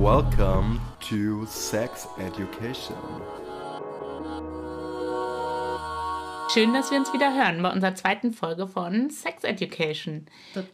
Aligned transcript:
Welcome 0.00 0.80
to 1.10 1.44
Sex 1.44 2.08
Education. 2.18 2.96
Schön, 6.48 6.72
dass 6.72 6.90
wir 6.90 6.98
uns 6.98 7.12
wieder 7.12 7.34
hören 7.34 7.62
bei 7.62 7.70
unserer 7.70 7.94
zweiten 7.94 8.32
Folge 8.32 8.66
von 8.66 9.10
Sex 9.10 9.44
Education. 9.44 10.24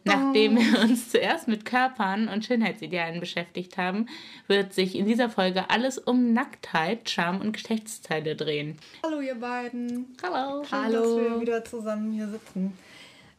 Nachdem 0.05 0.55
wir 0.55 0.79
uns 0.79 1.09
zuerst 1.09 1.49
mit 1.49 1.65
Körpern 1.65 2.29
und 2.29 2.45
Schönheitsidealen 2.45 3.19
beschäftigt 3.19 3.77
haben, 3.77 4.07
wird 4.47 4.73
sich 4.73 4.95
in 4.95 5.05
dieser 5.05 5.29
Folge 5.29 5.69
alles 5.69 5.97
um 5.97 6.31
Nacktheit, 6.31 7.09
Charme 7.09 7.41
und 7.41 7.51
Geschlechtsteile 7.51 8.37
drehen. 8.37 8.77
Hallo 9.03 9.19
ihr 9.19 9.35
beiden. 9.35 10.15
Hallo. 10.23 10.63
Schön, 10.63 10.79
Hallo. 10.79 11.01
dass 11.01 11.31
wir 11.31 11.41
wieder 11.41 11.65
zusammen 11.65 12.13
hier 12.13 12.29
sitzen. 12.29 12.77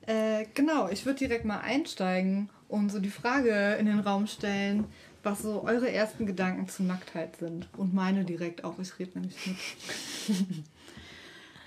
Äh, 0.07 0.45
genau, 0.53 0.91
ich 0.91 1.07
würde 1.07 1.21
direkt 1.21 1.47
mal 1.47 1.61
einsteigen 1.61 2.51
und 2.69 2.91
so 2.91 2.99
die 2.99 3.11
Frage 3.11 3.77
in 3.81 3.87
den 3.87 4.01
Raum 4.01 4.27
stellen, 4.27 4.85
was 5.31 5.43
so 5.43 5.63
eure 5.63 5.91
ersten 5.91 6.27
Gedanken 6.27 6.69
zu 6.69 6.83
Nacktheit 6.83 7.37
sind. 7.37 7.69
Und 7.77 7.95
meine 7.95 8.25
direkt 8.25 8.65
auch, 8.65 8.79
ich 8.79 8.99
rede 8.99 9.19
nämlich 9.19 9.37
mit. 9.47 9.57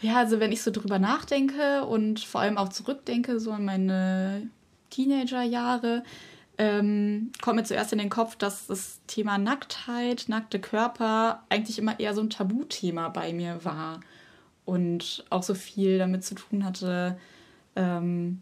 Ja, 0.01 0.17
also 0.17 0.39
wenn 0.39 0.51
ich 0.51 0.63
so 0.63 0.71
drüber 0.71 0.97
nachdenke 0.97 1.85
und 1.85 2.21
vor 2.21 2.41
allem 2.41 2.57
auch 2.57 2.69
zurückdenke, 2.69 3.39
so 3.39 3.51
an 3.51 3.65
meine 3.65 4.49
Teenagerjahre, 4.89 6.03
ähm, 6.57 7.31
kommt 7.41 7.57
mir 7.57 7.63
zuerst 7.63 7.93
in 7.93 7.99
den 7.99 8.09
Kopf, 8.09 8.35
dass 8.35 8.65
das 8.65 8.99
Thema 9.05 9.37
Nacktheit, 9.37 10.25
nackte 10.27 10.59
Körper 10.59 11.43
eigentlich 11.49 11.77
immer 11.77 11.99
eher 11.99 12.15
so 12.15 12.21
ein 12.21 12.31
Tabuthema 12.31 13.09
bei 13.09 13.31
mir 13.31 13.63
war. 13.63 13.99
Und 14.65 15.23
auch 15.29 15.43
so 15.43 15.53
viel 15.53 15.99
damit 15.99 16.25
zu 16.25 16.33
tun 16.33 16.65
hatte, 16.65 17.19
ähm, 17.75 18.41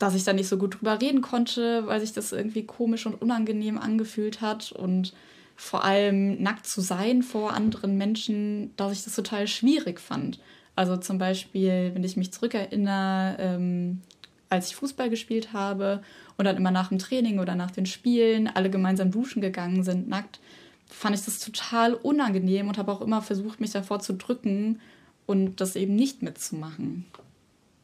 dass 0.00 0.14
ich 0.14 0.24
da 0.24 0.32
nicht 0.32 0.48
so 0.48 0.56
gut 0.56 0.80
drüber 0.80 1.00
reden 1.00 1.20
konnte, 1.20 1.86
weil 1.86 2.00
sich 2.00 2.12
das 2.12 2.32
irgendwie 2.32 2.64
komisch 2.64 3.04
und 3.04 3.20
unangenehm 3.20 3.78
angefühlt 3.78 4.40
hat. 4.40 4.72
Und 4.72 5.12
vor 5.56 5.84
allem 5.84 6.42
nackt 6.42 6.66
zu 6.66 6.80
sein 6.80 7.22
vor 7.22 7.52
anderen 7.52 7.98
Menschen, 7.98 8.74
dass 8.76 8.92
ich 8.92 9.04
das 9.04 9.14
total 9.14 9.46
schwierig 9.46 10.00
fand. 10.00 10.40
Also 10.74 10.96
zum 10.96 11.18
Beispiel, 11.18 11.90
wenn 11.92 12.02
ich 12.02 12.16
mich 12.16 12.32
zurückerinnere, 12.32 13.36
ähm, 13.38 14.00
als 14.48 14.68
ich 14.68 14.76
Fußball 14.76 15.10
gespielt 15.10 15.52
habe 15.52 16.02
und 16.38 16.46
dann 16.46 16.56
immer 16.56 16.70
nach 16.70 16.88
dem 16.88 16.98
Training 16.98 17.38
oder 17.38 17.54
nach 17.54 17.70
den 17.70 17.84
Spielen 17.84 18.48
alle 18.48 18.70
gemeinsam 18.70 19.10
duschen 19.10 19.42
gegangen 19.42 19.84
sind, 19.84 20.08
nackt, 20.08 20.40
fand 20.86 21.14
ich 21.14 21.26
das 21.26 21.40
total 21.40 21.92
unangenehm 21.92 22.68
und 22.68 22.78
habe 22.78 22.90
auch 22.90 23.02
immer 23.02 23.20
versucht, 23.20 23.60
mich 23.60 23.72
davor 23.72 24.00
zu 24.00 24.14
drücken 24.14 24.80
und 25.26 25.60
das 25.60 25.76
eben 25.76 25.94
nicht 25.94 26.22
mitzumachen. 26.22 27.04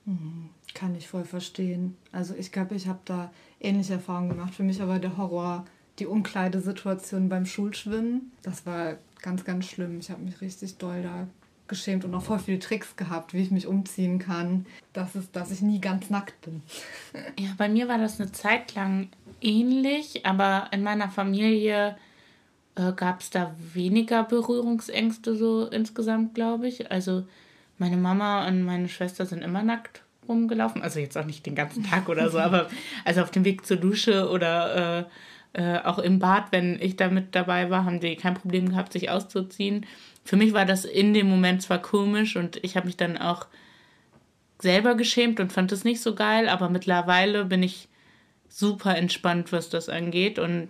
Mhm, 0.06 0.48
kann 0.76 0.94
ich 0.94 1.08
voll 1.08 1.24
verstehen. 1.24 1.96
Also 2.12 2.34
ich 2.38 2.52
glaube, 2.52 2.74
ich 2.74 2.86
habe 2.86 3.00
da 3.06 3.32
ähnliche 3.60 3.94
Erfahrungen 3.94 4.28
gemacht. 4.28 4.54
Für 4.54 4.62
mich 4.62 4.80
aber 4.80 4.98
der 4.98 5.16
Horror, 5.16 5.64
die 5.98 6.06
Umkleidesituation 6.06 7.28
beim 7.28 7.46
Schulschwimmen, 7.46 8.30
das 8.42 8.66
war 8.66 8.98
ganz, 9.22 9.44
ganz 9.44 9.64
schlimm. 9.66 9.98
Ich 9.98 10.10
habe 10.10 10.22
mich 10.22 10.40
richtig 10.40 10.76
doll 10.76 11.02
da 11.02 11.26
geschämt 11.66 12.04
und 12.04 12.14
auch 12.14 12.22
voll 12.22 12.38
viele 12.38 12.58
Tricks 12.60 12.94
gehabt, 12.94 13.34
wie 13.34 13.40
ich 13.40 13.50
mich 13.50 13.66
umziehen 13.66 14.20
kann, 14.20 14.66
dass, 14.92 15.16
es, 15.16 15.32
dass 15.32 15.50
ich 15.50 15.62
nie 15.62 15.80
ganz 15.80 16.10
nackt 16.10 16.40
bin. 16.42 16.62
Ja, 17.40 17.50
bei 17.56 17.68
mir 17.68 17.88
war 17.88 17.98
das 17.98 18.20
eine 18.20 18.30
Zeit 18.30 18.74
lang 18.74 19.08
ähnlich, 19.40 20.24
aber 20.26 20.68
in 20.72 20.82
meiner 20.82 21.10
Familie 21.10 21.96
äh, 22.76 22.92
gab 22.92 23.20
es 23.20 23.30
da 23.30 23.56
weniger 23.72 24.22
Berührungsängste 24.22 25.34
so 25.34 25.66
insgesamt, 25.66 26.34
glaube 26.34 26.68
ich. 26.68 26.90
Also 26.92 27.26
meine 27.78 27.96
Mama 27.96 28.46
und 28.46 28.62
meine 28.62 28.88
Schwester 28.88 29.26
sind 29.26 29.42
immer 29.42 29.62
nackt 29.62 30.05
rumgelaufen. 30.28 30.82
Also 30.82 31.00
jetzt 31.00 31.16
auch 31.16 31.24
nicht 31.24 31.46
den 31.46 31.54
ganzen 31.54 31.84
Tag 31.84 32.08
oder 32.08 32.30
so, 32.30 32.38
aber 32.38 32.68
also 33.04 33.22
auf 33.22 33.30
dem 33.30 33.44
Weg 33.44 33.66
zur 33.66 33.76
Dusche 33.76 34.28
oder 34.30 35.06
äh, 35.54 35.62
äh, 35.62 35.78
auch 35.82 35.98
im 35.98 36.18
Bad, 36.18 36.52
wenn 36.52 36.78
ich 36.80 36.96
da 36.96 37.08
mit 37.08 37.34
dabei 37.34 37.70
war, 37.70 37.84
haben 37.84 38.00
die 38.00 38.16
kein 38.16 38.34
Problem 38.34 38.68
gehabt, 38.68 38.92
sich 38.92 39.10
auszuziehen 39.10 39.86
für 40.26 40.36
mich 40.36 40.52
war 40.52 40.66
das 40.66 40.84
in 40.84 41.14
dem 41.14 41.28
Moment 41.28 41.62
zwar 41.62 41.80
komisch 41.80 42.36
und 42.36 42.62
ich 42.62 42.76
habe 42.76 42.86
mich 42.86 42.96
dann 42.96 43.16
auch 43.16 43.46
selber 44.60 44.94
geschämt 44.96 45.38
und 45.38 45.52
fand 45.52 45.70
es 45.72 45.84
nicht 45.84 46.00
so 46.00 46.14
geil, 46.14 46.48
aber 46.48 46.68
mittlerweile 46.68 47.44
bin 47.44 47.62
ich 47.62 47.88
super 48.48 48.96
entspannt, 48.96 49.52
was 49.52 49.70
das 49.70 49.88
angeht 49.88 50.38
und 50.38 50.68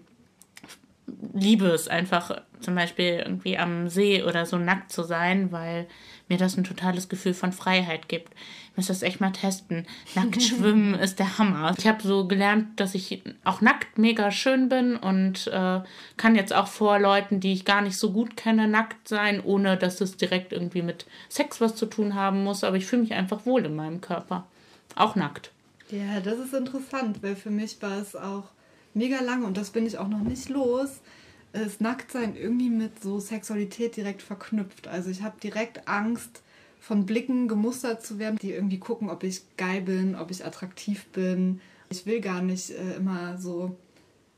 liebe 1.32 1.66
es 1.66 1.88
einfach 1.88 2.42
zum 2.60 2.74
Beispiel 2.74 3.22
irgendwie 3.24 3.58
am 3.58 3.88
See 3.88 4.22
oder 4.22 4.46
so 4.46 4.56
nackt 4.56 4.90
zu 4.90 5.02
sein, 5.02 5.52
weil 5.52 5.86
mir 6.28 6.38
das 6.38 6.56
ein 6.56 6.64
totales 6.64 7.08
Gefühl 7.08 7.34
von 7.34 7.52
Freiheit 7.52 8.08
gibt. 8.08 8.32
Ich 8.70 8.76
muss 8.76 8.86
das 8.88 9.02
echt 9.02 9.20
mal 9.20 9.30
testen. 9.30 9.86
Nackt 10.14 10.42
schwimmen 10.42 10.94
ist 10.94 11.18
der 11.18 11.38
Hammer. 11.38 11.74
Ich 11.78 11.86
habe 11.86 12.02
so 12.02 12.26
gelernt, 12.26 12.80
dass 12.80 12.94
ich 12.94 13.22
auch 13.44 13.60
nackt 13.60 13.98
mega 13.98 14.30
schön 14.30 14.68
bin 14.68 14.96
und 14.96 15.46
äh, 15.48 15.80
kann 16.16 16.34
jetzt 16.34 16.54
auch 16.54 16.66
vor 16.66 16.98
Leuten, 16.98 17.40
die 17.40 17.52
ich 17.52 17.64
gar 17.64 17.82
nicht 17.82 17.96
so 17.96 18.12
gut 18.12 18.36
kenne, 18.36 18.66
nackt 18.66 19.08
sein, 19.08 19.40
ohne 19.40 19.76
dass 19.76 20.00
es 20.00 20.16
direkt 20.16 20.52
irgendwie 20.52 20.82
mit 20.82 21.06
Sex 21.28 21.60
was 21.60 21.76
zu 21.76 21.86
tun 21.86 22.14
haben 22.14 22.42
muss. 22.42 22.64
Aber 22.64 22.76
ich 22.76 22.86
fühle 22.86 23.02
mich 23.02 23.14
einfach 23.14 23.46
wohl 23.46 23.64
in 23.64 23.76
meinem 23.76 24.00
Körper. 24.00 24.46
Auch 24.96 25.14
nackt. 25.14 25.52
Ja, 25.90 26.20
das 26.20 26.38
ist 26.38 26.54
interessant, 26.54 27.22
weil 27.22 27.36
für 27.36 27.50
mich 27.50 27.80
war 27.80 27.98
es 27.98 28.16
auch 28.16 28.44
mega 28.96 29.20
lange 29.20 29.46
und 29.46 29.56
das 29.56 29.70
bin 29.70 29.86
ich 29.86 29.98
auch 29.98 30.08
noch 30.08 30.22
nicht 30.22 30.48
los 30.48 31.00
ist 31.52 31.80
Nacktsein 31.80 32.36
irgendwie 32.36 32.68
mit 32.68 33.02
so 33.02 33.18
Sexualität 33.18 33.96
direkt 33.96 34.20
verknüpft. 34.20 34.88
Also 34.88 35.08
ich 35.08 35.22
habe 35.22 35.40
direkt 35.40 35.88
Angst, 35.88 36.42
von 36.86 37.04
Blicken 37.04 37.48
gemustert 37.48 38.06
zu 38.06 38.20
werden, 38.20 38.38
die 38.40 38.52
irgendwie 38.52 38.78
gucken, 38.78 39.10
ob 39.10 39.24
ich 39.24 39.42
geil 39.56 39.82
bin, 39.82 40.14
ob 40.14 40.30
ich 40.30 40.44
attraktiv 40.44 41.06
bin. 41.06 41.60
Ich 41.90 42.06
will 42.06 42.20
gar 42.20 42.42
nicht 42.42 42.70
äh, 42.70 42.96
immer 42.96 43.38
so 43.38 43.76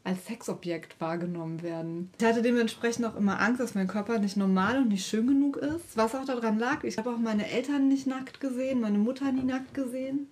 als 0.02 0.24
Sexobjekt 0.24 0.98
wahrgenommen 0.98 1.62
werden. 1.62 2.10
Ich 2.18 2.24
hatte 2.24 2.40
dementsprechend 2.40 3.04
auch 3.04 3.16
immer 3.16 3.38
Angst, 3.40 3.60
dass 3.60 3.74
mein 3.74 3.86
Körper 3.86 4.18
nicht 4.18 4.38
normal 4.38 4.78
und 4.78 4.88
nicht 4.88 5.06
schön 5.06 5.26
genug 5.26 5.58
ist. 5.58 5.94
Was 5.94 6.14
auch 6.14 6.24
daran 6.24 6.58
lag, 6.58 6.84
ich 6.84 6.96
habe 6.96 7.10
auch 7.10 7.18
meine 7.18 7.50
Eltern 7.50 7.88
nicht 7.88 8.06
nackt 8.06 8.40
gesehen, 8.40 8.80
meine 8.80 8.96
Mutter 8.96 9.30
nie 9.30 9.42
nackt 9.42 9.74
gesehen. 9.74 10.28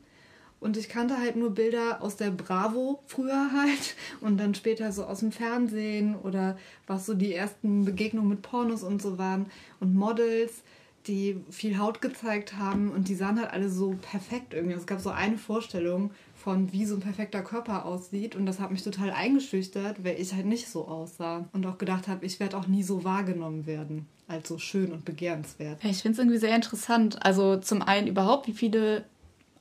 Und 0.59 0.77
ich 0.77 0.89
kannte 0.89 1.19
halt 1.19 1.37
nur 1.37 1.51
Bilder 1.51 2.03
aus 2.03 2.17
der 2.17 2.31
Bravo 2.31 3.03
früher 3.07 3.51
halt 3.53 3.95
und 4.21 4.39
dann 4.39 4.55
später 4.55 4.91
so 4.93 5.05
aus 5.05 5.21
dem 5.21 5.33
Fernsehen 5.33 6.17
oder 6.17 6.57
was 6.87 7.07
so 7.07 7.15
die 7.15 7.35
ersten 7.35 7.85
Begegnungen 7.85 8.29
mit 8.29 8.43
Pornos 8.43 8.83
und 8.83 9.03
so 9.03 9.19
waren 9.19 9.47
und 9.81 9.95
Models, 9.95 10.63
die 11.07 11.41
viel 11.51 11.79
Haut 11.79 12.01
gezeigt 12.01 12.57
haben 12.57 12.91
und 12.91 13.09
die 13.09 13.15
sahen 13.15 13.39
halt 13.39 13.53
alle 13.53 13.69
so 13.69 13.97
perfekt 14.11 14.55
irgendwie. 14.55 14.75
Es 14.75 14.87
gab 14.87 15.01
so 15.01 15.11
eine 15.11 15.39
Vorstellung 15.39 16.11
von, 16.35 16.73
wie 16.73 16.85
so 16.85 16.97
ein 16.97 17.01
perfekter 17.01 17.43
Körper 17.43 17.85
aussieht 17.85 18.35
und 18.35 18.47
das 18.47 18.59
hat 18.59 18.73
mich 18.73 18.83
total 18.83 19.11
eingeschüchtert, 19.11 20.05
weil 20.05 20.21
ich 20.21 20.35
halt 20.35 20.47
nicht 20.47 20.69
so 20.69 20.89
aussah 20.89 21.49
und 21.53 21.65
auch 21.67 21.79
gedacht 21.79 22.09
habe, 22.09 22.27
ich 22.27 22.41
werde 22.41 22.57
auch 22.57 22.67
nie 22.67 22.83
so 22.83 23.05
wahrgenommen 23.05 23.67
werden 23.67 24.07
als 24.29 24.49
so 24.49 24.59
schön 24.59 24.93
und 24.93 25.05
begehrenswert. 25.05 25.85
Ich 25.85 26.03
finde 26.03 26.15
es 26.15 26.19
irgendwie 26.19 26.39
sehr 26.39 26.57
interessant. 26.57 27.25
Also 27.25 27.57
zum 27.59 27.83
einen 27.83 28.09
überhaupt, 28.09 28.49
wie 28.49 28.53
viele 28.53 29.05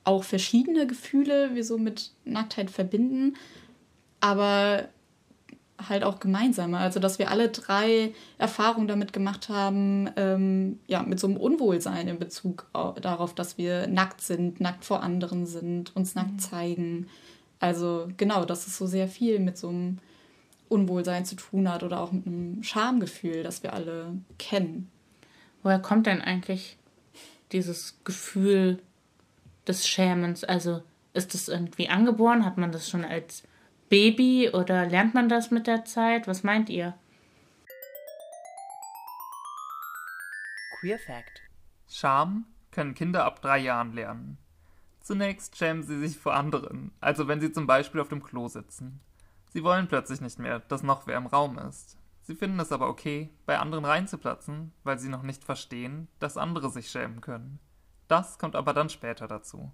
auch 0.05 0.23
verschiedene 0.23 0.87
Gefühle 0.87 1.53
wir 1.53 1.63
so 1.63 1.77
mit 1.77 2.11
Nacktheit 2.23 2.71
verbinden, 2.71 3.35
aber 4.21 4.87
halt 5.89 6.03
auch 6.03 6.19
gemeinsame. 6.19 6.77
Also, 6.77 6.99
dass 6.99 7.19
wir 7.19 7.31
alle 7.31 7.49
drei 7.49 8.13
Erfahrungen 8.37 8.87
damit 8.87 9.11
gemacht 9.13 9.49
haben, 9.49 10.09
ähm, 10.15 10.79
ja, 10.87 11.03
mit 11.03 11.19
so 11.19 11.27
einem 11.27 11.37
Unwohlsein 11.37 12.07
in 12.07 12.19
Bezug 12.19 12.67
darauf, 12.73 13.35
dass 13.35 13.57
wir 13.57 13.87
nackt 13.87 14.21
sind, 14.21 14.61
nackt 14.61 14.85
vor 14.85 15.03
anderen 15.03 15.45
sind, 15.45 15.95
uns 15.95 16.15
nackt 16.15 16.33
mhm. 16.33 16.39
zeigen. 16.39 17.07
Also, 17.59 18.07
genau, 18.17 18.45
dass 18.45 18.67
es 18.67 18.77
so 18.77 18.87
sehr 18.87 19.07
viel 19.07 19.39
mit 19.39 19.57
so 19.57 19.69
einem 19.69 19.97
Unwohlsein 20.69 21.25
zu 21.25 21.35
tun 21.35 21.69
hat 21.69 21.83
oder 21.83 21.99
auch 21.99 22.11
mit 22.11 22.25
einem 22.25 22.63
Schamgefühl, 22.63 23.43
das 23.43 23.63
wir 23.63 23.73
alle 23.73 24.13
kennen. 24.37 24.89
Woher 25.61 25.79
kommt 25.79 26.07
denn 26.07 26.21
eigentlich 26.21 26.77
dieses 27.51 27.97
Gefühl 28.03 28.79
des 29.67 29.87
Schämens? 29.87 30.43
Also 30.43 30.83
ist 31.13 31.33
das 31.33 31.47
irgendwie 31.47 31.89
angeboren? 31.89 32.45
Hat 32.45 32.57
man 32.57 32.71
das 32.71 32.89
schon 32.89 33.05
als 33.05 33.43
Baby 33.89 34.49
oder 34.49 34.85
lernt 34.85 35.13
man 35.13 35.29
das 35.29 35.51
mit 35.51 35.67
der 35.67 35.85
Zeit? 35.85 36.27
Was 36.27 36.43
meint 36.43 36.69
ihr? 36.69 36.95
Queer 40.79 40.99
Fact. 40.99 41.41
Scham 41.87 42.45
können 42.71 42.93
Kinder 42.93 43.25
ab 43.25 43.41
drei 43.41 43.59
Jahren 43.59 43.93
lernen. 43.93 44.37
Zunächst 45.01 45.55
schämen 45.55 45.83
sie 45.83 45.99
sich 45.99 46.17
vor 46.17 46.33
anderen, 46.33 46.91
also 46.99 47.27
wenn 47.27 47.39
sie 47.39 47.51
zum 47.51 47.67
Beispiel 47.67 48.01
auf 48.01 48.09
dem 48.09 48.23
Klo 48.23 48.47
sitzen. 48.47 48.99
Sie 49.53 49.63
wollen 49.63 49.87
plötzlich 49.87 50.19
nicht 50.19 50.39
mehr, 50.39 50.59
dass 50.59 50.83
noch 50.83 51.07
wer 51.07 51.17
im 51.17 51.27
Raum 51.27 51.57
ist. 51.59 51.97
Sie 52.23 52.35
finden 52.35 52.59
es 52.59 52.71
aber 52.71 52.89
okay, 52.89 53.29
bei 53.45 53.59
anderen 53.59 53.85
reinzuplatzen, 53.85 54.73
weil 54.83 54.97
sie 54.97 55.09
noch 55.09 55.21
nicht 55.21 55.43
verstehen, 55.43 56.07
dass 56.19 56.37
andere 56.37 56.71
sich 56.71 56.89
schämen 56.89 57.21
können. 57.21 57.59
Das 58.07 58.37
kommt 58.37 58.55
aber 58.55 58.73
dann 58.73 58.89
später 58.89 59.27
dazu. 59.27 59.71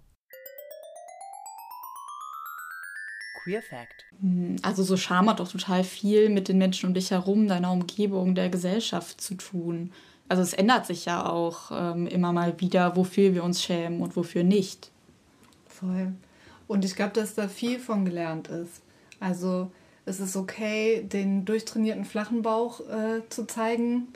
Queer 3.42 3.62
Fact. 3.62 4.04
Hm, 4.20 4.56
also 4.62 4.82
so 4.82 4.96
Scham 4.96 5.28
hat 5.28 5.40
doch 5.40 5.50
total 5.50 5.84
viel 5.84 6.28
mit 6.28 6.48
den 6.48 6.58
Menschen 6.58 6.88
um 6.88 6.94
dich 6.94 7.10
herum, 7.10 7.48
deiner 7.48 7.72
Umgebung, 7.72 8.34
der 8.34 8.48
Gesellschaft 8.48 9.20
zu 9.20 9.34
tun. 9.34 9.92
Also 10.28 10.42
es 10.42 10.52
ändert 10.52 10.86
sich 10.86 11.04
ja 11.04 11.26
auch 11.26 11.70
ähm, 11.72 12.06
immer 12.06 12.32
mal 12.32 12.58
wieder, 12.60 12.96
wofür 12.96 13.34
wir 13.34 13.44
uns 13.44 13.62
schämen 13.62 14.00
und 14.00 14.16
wofür 14.16 14.44
nicht. 14.44 14.90
Voll. 15.66 16.12
Und 16.68 16.84
ich 16.84 16.94
glaube, 16.94 17.12
dass 17.12 17.34
da 17.34 17.48
viel 17.48 17.78
von 17.78 18.04
gelernt 18.04 18.48
ist. 18.48 18.82
Also 19.20 19.70
es 20.04 20.20
ist 20.20 20.36
okay, 20.36 21.02
den 21.02 21.44
durchtrainierten 21.44 22.04
flachen 22.04 22.42
Bauch 22.42 22.80
äh, 22.88 23.28
zu 23.28 23.46
zeigen. 23.46 24.08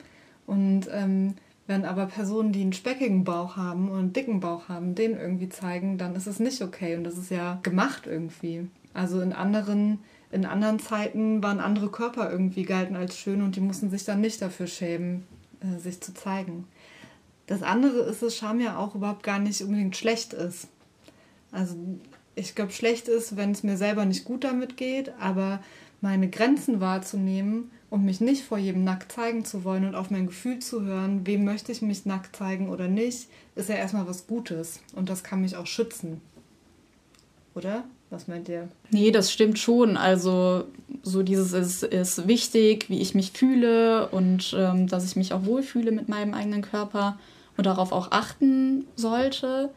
Und 0.45 0.87
ähm, 0.91 1.35
wenn 1.67 1.83
aber 1.83 2.05
Personen, 2.05 2.53
die 2.53 2.61
einen 2.61 2.73
speckigen 2.73 3.25
Bauch 3.25 3.57
haben 3.57 3.89
und 3.89 3.99
einen 3.99 4.13
dicken 4.13 4.39
Bauch 4.39 4.69
haben, 4.69 4.95
den 4.95 5.17
irgendwie 5.17 5.49
zeigen, 5.49 5.97
dann 5.97 6.15
ist 6.15 6.25
es 6.25 6.39
nicht 6.39 6.61
okay. 6.61 6.95
Und 6.95 7.03
das 7.03 7.17
ist 7.17 7.29
ja 7.29 7.59
gemacht 7.61 8.07
irgendwie. 8.07 8.67
Also 8.93 9.19
in 9.19 9.33
anderen, 9.33 9.99
in 10.31 10.45
anderen 10.45 10.79
Zeiten 10.79 11.43
waren 11.43 11.59
andere 11.59 11.89
Körper 11.89 12.31
irgendwie 12.31 12.63
galten 12.63 12.95
als 12.95 13.17
schön 13.17 13.41
und 13.41 13.57
die 13.57 13.61
mussten 13.61 13.89
sich 13.89 14.05
dann 14.05 14.21
nicht 14.21 14.41
dafür 14.41 14.67
schämen, 14.67 15.27
äh, 15.59 15.77
sich 15.79 16.01
zu 16.01 16.13
zeigen. 16.13 16.65
Das 17.47 17.63
andere 17.63 17.99
ist, 17.99 18.23
dass 18.23 18.35
Scham 18.35 18.59
ja 18.59 18.77
auch 18.77 18.95
überhaupt 18.95 19.23
gar 19.23 19.39
nicht 19.39 19.61
unbedingt 19.61 19.95
schlecht 19.95 20.33
ist. 20.33 20.67
Also 21.51 21.75
ich 22.35 22.55
glaube, 22.55 22.71
schlecht 22.71 23.07
ist, 23.07 23.35
wenn 23.35 23.51
es 23.51 23.63
mir 23.63 23.77
selber 23.77 24.05
nicht 24.05 24.25
gut 24.25 24.43
damit 24.43 24.77
geht, 24.77 25.11
aber 25.19 25.59
meine 26.01 26.29
Grenzen 26.29 26.79
wahrzunehmen 26.79 27.71
und 27.89 28.05
mich 28.05 28.21
nicht 28.21 28.43
vor 28.43 28.57
jedem 28.57 28.83
nackt 28.83 29.11
zeigen 29.11 29.45
zu 29.45 29.63
wollen 29.63 29.85
und 29.85 29.95
auf 29.95 30.09
mein 30.09 30.27
Gefühl 30.27 30.59
zu 30.59 30.83
hören, 30.83 31.25
wem 31.25 31.43
möchte 31.43 31.71
ich 31.71 31.81
mich 31.81 32.05
nackt 32.05 32.35
zeigen 32.35 32.69
oder 32.69 32.87
nicht, 32.87 33.27
ist 33.55 33.69
ja 33.69 33.75
erstmal 33.75 34.07
was 34.07 34.27
Gutes 34.27 34.81
und 34.95 35.09
das 35.09 35.23
kann 35.23 35.41
mich 35.41 35.55
auch 35.55 35.67
schützen. 35.67 36.21
Oder? 37.55 37.83
Was 38.09 38.27
meint 38.27 38.47
ihr? 38.47 38.69
Nee, 38.89 39.11
das 39.11 39.31
stimmt 39.33 39.59
schon. 39.59 39.97
Also 39.97 40.63
so 41.03 41.23
dieses 41.23 41.51
ist, 41.51 41.83
ist 41.83 42.27
wichtig, 42.27 42.89
wie 42.89 43.01
ich 43.01 43.15
mich 43.15 43.31
fühle 43.31 44.07
und 44.09 44.55
ähm, 44.57 44.87
dass 44.87 45.03
ich 45.03 45.17
mich 45.17 45.33
auch 45.33 45.45
wohlfühle 45.45 45.91
mit 45.91 46.07
meinem 46.07 46.33
eigenen 46.33 46.61
Körper 46.61 47.19
und 47.57 47.65
darauf 47.65 47.91
auch 47.91 48.11
achten 48.11 48.85
sollte. 48.95 49.71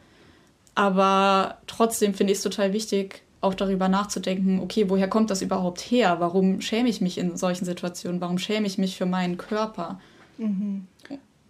Aber 0.77 1.59
trotzdem 1.67 2.15
finde 2.15 2.33
ich 2.33 2.39
es 2.39 2.45
total 2.45 2.73
wichtig, 2.73 3.23
auch 3.41 3.55
darüber 3.55 3.89
nachzudenken, 3.89 4.61
okay, 4.61 4.91
woher 4.91 5.09
kommt 5.09 5.31
das 5.31 5.43
überhaupt 5.43 5.81
her? 5.81 6.17
Warum 6.21 6.61
schäme 6.61 6.89
ich 6.89 7.01
mich 7.01 7.17
in 7.19 7.37
solchen 7.37 7.65
Situationen? 7.65 8.21
Warum 8.21 8.39
schäme 8.39 8.67
ich 8.67 8.77
mich 8.77 8.99
für 8.99 9.07
meinen 9.07 9.39
Körper? 9.39 9.99
Mhm. 10.39 10.87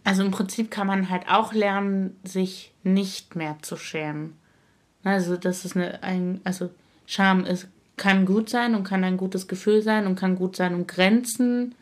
Also 0.04 0.22
im 0.22 0.30
Prinzip 0.30 0.70
kann 0.70 0.86
man 0.86 1.10
halt 1.10 1.28
auch 1.28 1.52
lernen, 1.52 2.16
sich 2.24 2.72
nicht 2.84 3.36
mehr 3.36 3.56
zu 3.60 3.76
schämen. 3.76 4.34
Also 5.04 5.36
das 5.36 5.64
ist 5.64 5.76
eine, 5.76 6.02
ein, 6.02 6.40
also 6.44 6.70
Scham 7.06 7.44
ist, 7.44 7.68
kann 7.96 8.24
gut 8.24 8.48
sein 8.48 8.74
und 8.74 8.84
kann 8.84 9.04
ein 9.04 9.16
gutes 9.16 9.46
Gefühl 9.48 9.82
sein 9.82 10.06
und 10.06 10.16
kann 10.16 10.36
gut 10.36 10.56
sein, 10.56 10.74
um 10.74 10.86
Grenzen 10.86 11.74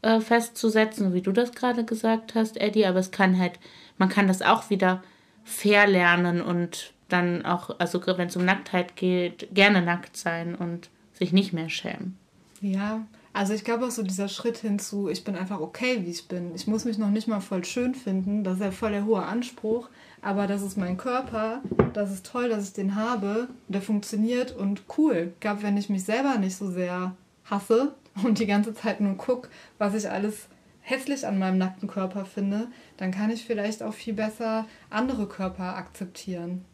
äh, 0.00 0.20
festzusetzen, 0.20 1.14
wie 1.14 1.20
du 1.20 1.32
das 1.32 1.52
gerade 1.52 1.84
gesagt 1.84 2.34
hast, 2.34 2.56
Eddie, 2.56 2.86
aber 2.86 3.00
es 3.00 3.10
kann 3.10 3.38
halt, 3.38 3.58
man 3.98 4.08
kann 4.08 4.28
das 4.28 4.40
auch 4.40 4.70
wieder 4.70 5.02
verlernen 5.44 6.40
und 6.40 6.92
dann 7.12 7.44
auch, 7.44 7.78
also 7.78 8.00
wenn 8.06 8.28
es 8.28 8.36
um 8.36 8.44
Nacktheit 8.44 8.96
geht, 8.96 9.48
gerne 9.52 9.82
nackt 9.82 10.16
sein 10.16 10.54
und 10.54 10.90
sich 11.12 11.32
nicht 11.32 11.52
mehr 11.52 11.68
schämen. 11.68 12.16
Ja, 12.60 13.02
also 13.32 13.54
ich 13.54 13.64
glaube 13.64 13.86
auch 13.86 13.90
so 13.90 14.02
dieser 14.02 14.28
Schritt 14.28 14.58
hinzu, 14.58 15.08
ich 15.08 15.24
bin 15.24 15.36
einfach 15.36 15.60
okay, 15.60 16.02
wie 16.04 16.10
ich 16.10 16.28
bin. 16.28 16.54
Ich 16.54 16.66
muss 16.66 16.84
mich 16.84 16.98
noch 16.98 17.10
nicht 17.10 17.28
mal 17.28 17.40
voll 17.40 17.64
schön 17.64 17.94
finden, 17.94 18.44
das 18.44 18.54
ist 18.54 18.62
ja 18.62 18.70
voll 18.70 18.92
der 18.92 19.04
hohe 19.04 19.22
Anspruch, 19.22 19.88
aber 20.20 20.46
das 20.46 20.62
ist 20.62 20.76
mein 20.76 20.96
Körper, 20.96 21.62
das 21.94 22.12
ist 22.12 22.26
toll, 22.26 22.48
dass 22.48 22.68
ich 22.68 22.72
den 22.74 22.94
habe, 22.94 23.48
der 23.68 23.82
funktioniert 23.82 24.54
und 24.54 24.82
cool. 24.98 25.32
Glaube, 25.40 25.62
wenn 25.62 25.76
ich 25.76 25.88
mich 25.88 26.04
selber 26.04 26.38
nicht 26.38 26.56
so 26.56 26.70
sehr 26.70 27.16
hasse 27.44 27.94
und 28.22 28.38
die 28.38 28.46
ganze 28.46 28.74
Zeit 28.74 29.00
nur 29.00 29.16
gucke, 29.16 29.48
was 29.78 29.94
ich 29.94 30.08
alles 30.08 30.48
hässlich 30.82 31.26
an 31.26 31.38
meinem 31.38 31.58
nackten 31.58 31.88
Körper 31.88 32.24
finde, 32.24 32.68
dann 32.96 33.12
kann 33.12 33.30
ich 33.30 33.44
vielleicht 33.44 33.82
auch 33.82 33.94
viel 33.94 34.14
besser 34.14 34.66
andere 34.90 35.26
Körper 35.26 35.76
akzeptieren. 35.76 36.64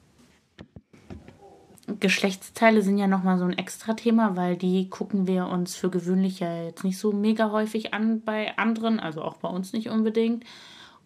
Geschlechtsteile 2.01 2.83
sind 2.83 2.99
ja 2.99 3.07
nochmal 3.07 3.39
so 3.39 3.45
ein 3.45 3.57
extra 3.57 3.95
Thema, 3.95 4.37
weil 4.37 4.57
die 4.57 4.89
gucken 4.91 5.27
wir 5.27 5.47
uns 5.47 5.75
für 5.75 5.91
gewöhnlich 5.91 6.41
ja 6.41 6.65
jetzt 6.65 6.85
nicht 6.85 6.99
so 6.99 7.13
mega 7.13 7.51
häufig 7.51 7.95
an 7.95 8.21
bei 8.21 8.57
anderen, 8.59 9.01
also 9.01 9.23
auch 9.23 9.37
bei 9.37 9.49
uns 9.49 9.73
nicht 9.73 9.89
unbedingt. 9.89 10.45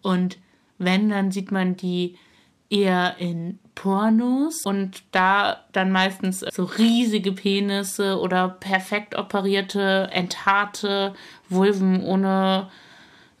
Und 0.01 0.37
wenn, 0.77 1.09
dann 1.09 1.31
sieht 1.31 1.51
man 1.51 1.77
die 1.77 2.17
eher 2.69 3.17
in 3.19 3.59
Pornos 3.75 4.65
und 4.65 5.03
da 5.11 5.63
dann 5.71 5.91
meistens 5.91 6.39
so 6.39 6.63
riesige 6.63 7.31
Penisse 7.31 8.19
oder 8.19 8.49
perfekt 8.49 9.15
operierte, 9.15 10.09
enthaarte 10.11 11.13
Vulven 11.49 12.03
ohne 12.03 12.69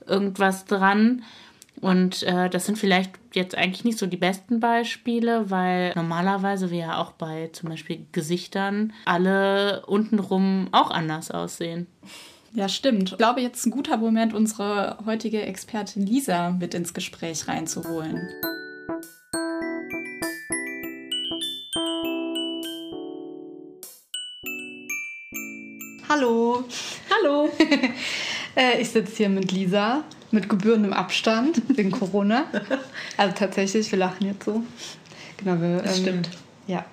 irgendwas 0.05 0.65
dran. 0.65 1.23
Und 1.83 2.23
äh, 2.23 2.49
das 2.49 2.65
sind 2.65 2.77
vielleicht 2.77 3.11
jetzt 3.33 3.57
eigentlich 3.57 3.83
nicht 3.83 3.97
so 3.97 4.07
die 4.07 4.15
besten 4.15 4.61
Beispiele, 4.61 5.51
weil 5.51 5.91
normalerweise 5.95 6.71
wir 6.71 6.77
ja 6.77 6.97
auch 6.97 7.11
bei 7.11 7.49
zum 7.51 7.67
Beispiel 7.67 8.05
Gesichtern 8.13 8.93
alle 9.03 9.85
untenrum 9.85 10.69
auch 10.71 10.91
anders 10.91 11.29
aussehen. 11.29 11.87
Ja, 12.53 12.69
stimmt. 12.69 13.11
Ich 13.11 13.17
glaube, 13.17 13.41
jetzt 13.41 13.57
ist 13.57 13.65
ein 13.65 13.71
guter 13.71 13.97
Moment, 13.97 14.33
unsere 14.33 14.97
heutige 15.05 15.41
Expertin 15.41 16.05
Lisa 16.05 16.51
mit 16.51 16.73
ins 16.73 16.93
Gespräch 16.93 17.49
reinzuholen. 17.49 18.29
Hallo. 26.07 26.63
Hallo. 27.11 27.49
äh, 28.55 28.79
ich 28.79 28.89
sitze 28.89 29.17
hier 29.17 29.29
mit 29.29 29.51
Lisa, 29.51 30.05
mit 30.33 30.49
gebührendem 30.49 30.93
Abstand, 30.93 31.61
wegen 31.67 31.91
Corona. 31.91 32.45
Also 33.17 33.35
tatsächlich, 33.35 33.91
wir 33.91 33.99
lachen 33.99 34.25
jetzt 34.25 34.45
so. 34.45 34.63
Genau, 35.37 35.61
wir, 35.61 35.77
das 35.77 35.99
ähm, 35.99 36.03
stimmt. 36.03 36.29
Ja. 36.67 36.83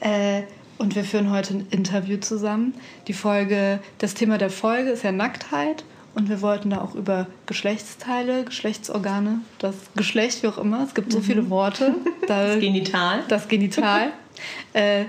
Äh, 0.00 0.42
und 0.76 0.94
wir 0.94 1.04
führen 1.04 1.30
heute 1.30 1.54
ein 1.54 1.66
Interview 1.70 2.18
zusammen. 2.18 2.74
Die 3.08 3.14
Folge, 3.14 3.80
das 3.98 4.14
Thema 4.14 4.36
der 4.36 4.50
Folge 4.50 4.90
ist 4.90 5.02
ja 5.04 5.12
Nacktheit. 5.12 5.84
Und 6.14 6.28
wir 6.28 6.42
wollten 6.42 6.70
da 6.70 6.80
auch 6.80 6.94
über 6.94 7.26
Geschlechtsteile, 7.46 8.44
Geschlechtsorgane, 8.44 9.40
das 9.58 9.74
Geschlecht, 9.96 10.42
wie 10.42 10.48
auch 10.48 10.58
immer. 10.58 10.82
Es 10.84 10.94
gibt 10.94 11.12
so 11.12 11.18
mhm. 11.18 11.22
viele 11.22 11.50
Worte. 11.50 11.94
Da, 12.26 12.48
das 12.48 12.60
Genital. 12.60 13.24
Das 13.28 13.48
Genital. 13.48 14.10
äh, 14.74 15.02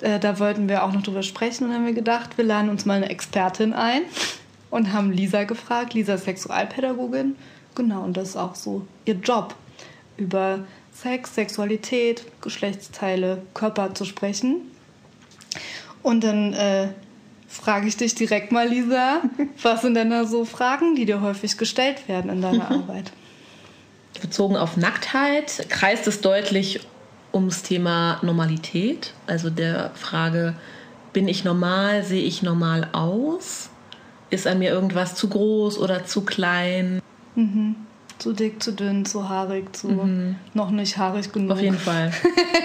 äh, 0.00 0.18
da 0.18 0.38
wollten 0.38 0.68
wir 0.68 0.82
auch 0.84 0.92
noch 0.92 1.02
drüber 1.02 1.22
sprechen 1.22 1.68
und 1.68 1.74
haben 1.74 1.86
wir 1.86 1.92
gedacht, 1.92 2.36
wir 2.38 2.44
laden 2.44 2.70
uns 2.70 2.84
mal 2.84 2.94
eine 2.94 3.08
Expertin 3.08 3.72
ein 3.72 4.02
und 4.76 4.92
haben 4.92 5.10
Lisa 5.10 5.44
gefragt. 5.44 5.94
Lisa 5.94 6.14
ist 6.14 6.24
Sexualpädagogin. 6.24 7.34
Genau, 7.74 8.02
und 8.02 8.14
das 8.16 8.30
ist 8.30 8.36
auch 8.36 8.54
so 8.54 8.86
ihr 9.06 9.14
Job, 9.14 9.54
über 10.18 10.60
Sex, 10.92 11.34
Sexualität, 11.34 12.26
Geschlechtsteile, 12.42 13.42
Körper 13.54 13.94
zu 13.94 14.04
sprechen. 14.04 14.56
Und 16.02 16.24
dann 16.24 16.52
äh, 16.52 16.88
frage 17.48 17.88
ich 17.88 17.96
dich 17.96 18.14
direkt 18.14 18.52
mal, 18.52 18.68
Lisa, 18.68 19.22
was 19.62 19.80
sind 19.80 19.94
denn 19.94 20.10
da 20.10 20.26
so 20.26 20.44
Fragen, 20.44 20.94
die 20.94 21.06
dir 21.06 21.22
häufig 21.22 21.56
gestellt 21.56 22.06
werden 22.06 22.30
in 22.30 22.42
deiner 22.42 22.70
Arbeit? 22.70 23.12
Bezogen 24.20 24.56
auf 24.56 24.76
Nacktheit 24.76 25.66
kreist 25.70 26.06
es 26.06 26.20
deutlich 26.20 26.80
ums 27.32 27.62
Thema 27.62 28.18
Normalität, 28.22 29.14
also 29.26 29.48
der 29.48 29.90
Frage, 29.94 30.54
bin 31.14 31.28
ich 31.28 31.44
normal, 31.44 32.02
sehe 32.02 32.22
ich 32.22 32.42
normal 32.42 32.88
aus? 32.92 33.70
Ist 34.36 34.46
an 34.46 34.58
mir 34.58 34.68
irgendwas 34.68 35.14
zu 35.14 35.30
groß 35.30 35.78
oder 35.78 36.04
zu 36.04 36.20
klein? 36.20 37.00
Mhm. 37.36 37.74
Zu 38.18 38.34
dick, 38.34 38.62
zu 38.62 38.72
dünn, 38.72 39.06
zu 39.06 39.30
haarig, 39.30 39.74
zu 39.74 39.88
mhm. 39.88 40.36
noch 40.52 40.70
nicht 40.70 40.98
haarig 40.98 41.32
genug. 41.32 41.52
Auf 41.52 41.60
jeden 41.62 41.78
Fall. 41.78 42.12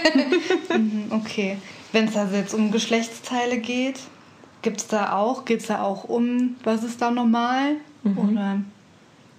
mhm, 0.69 1.05
okay. 1.11 1.59
Wenn 1.93 2.09
es 2.09 2.17
also 2.17 2.35
jetzt 2.35 2.53
um 2.53 2.73
Geschlechtsteile 2.73 3.59
geht, 3.59 4.01
gibt 4.63 4.81
es 4.81 4.87
da 4.87 5.13
auch, 5.13 5.45
geht 5.45 5.61
es 5.61 5.67
da 5.67 5.81
auch 5.81 6.03
um, 6.03 6.57
was 6.65 6.83
ist 6.83 7.01
da 7.01 7.09
normal? 7.09 7.77
Mhm. 8.03 8.17
Oder 8.17 8.57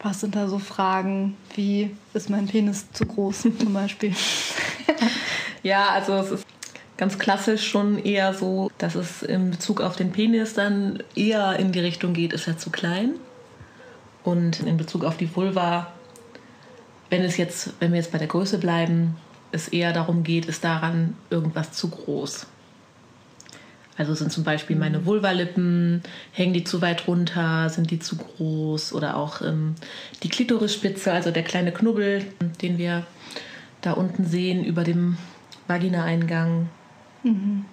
was 0.03 0.21
sind 0.21 0.35
da 0.35 0.49
so 0.49 0.59
Fragen 0.59 1.37
wie, 1.55 1.91
ist 2.15 2.31
mein 2.31 2.47
Penis 2.47 2.91
zu 2.93 3.05
groß 3.05 3.43
zum 3.43 3.75
Beispiel? 3.75 4.15
ja, 5.63 5.91
also 5.91 6.15
es 6.15 6.31
ist 6.31 6.47
ganz 7.03 7.19
klassisch 7.19 7.69
schon 7.69 7.99
eher 7.99 8.33
so, 8.33 8.71
dass 8.79 8.95
es 8.95 9.25
in 9.25 9.51
Bezug 9.51 9.81
auf 9.81 9.97
den 9.97 10.13
Penis 10.13 10.55
dann 10.55 11.03
eher 11.17 11.59
in 11.59 11.73
die 11.73 11.81
Richtung 11.81 12.13
geht, 12.13 12.33
ist 12.33 12.47
er 12.47 12.59
zu 12.59 12.71
klein. 12.71 13.15
Und 14.23 14.61
in 14.61 14.77
Bezug 14.77 15.03
auf 15.03 15.17
die 15.17 15.35
Vulva, 15.35 15.93
wenn 17.11 17.23
es 17.23 17.37
jetzt, 17.39 17.73
wenn 17.81 17.91
wir 17.91 17.99
jetzt 17.99 18.13
bei 18.13 18.19
der 18.19 18.29
Größe 18.29 18.59
bleiben, 18.59 19.17
es 19.51 19.67
eher 19.67 19.93
darum 19.93 20.23
geht, 20.23 20.47
ist 20.47 20.63
daran 20.63 21.17
irgendwas 21.29 21.73
zu 21.73 21.89
groß. 21.91 22.47
Also 23.99 24.15
sind 24.15 24.31
zum 24.31 24.45
Beispiel 24.45 24.77
meine. 24.77 25.05
Vulvalippen, 25.05 26.05
hängen 26.31 26.53
die 26.53 26.63
zu 26.63 26.83
weit 26.83 27.09
runter, 27.09 27.69
sind 27.69 27.91
die 27.91 27.99
zu 27.99 28.15
groß 28.15 28.93
oder 28.93 29.17
auch 29.17 29.43
ähm, 29.43 29.75
die 30.23 30.29
Klitorisspitze, 30.29 31.13
also 31.13 31.33
der 31.33 31.43
kleine 31.43 31.73
Knubbel, 31.73 32.25
den 32.63 32.79
wir 32.79 33.05
da 33.81 33.91
unten 33.91 34.25
sehen 34.25 34.65
über 34.65 34.85
dem 34.85 35.19
Vaginaeingang. 35.67 36.69
Mhm. 37.23 37.65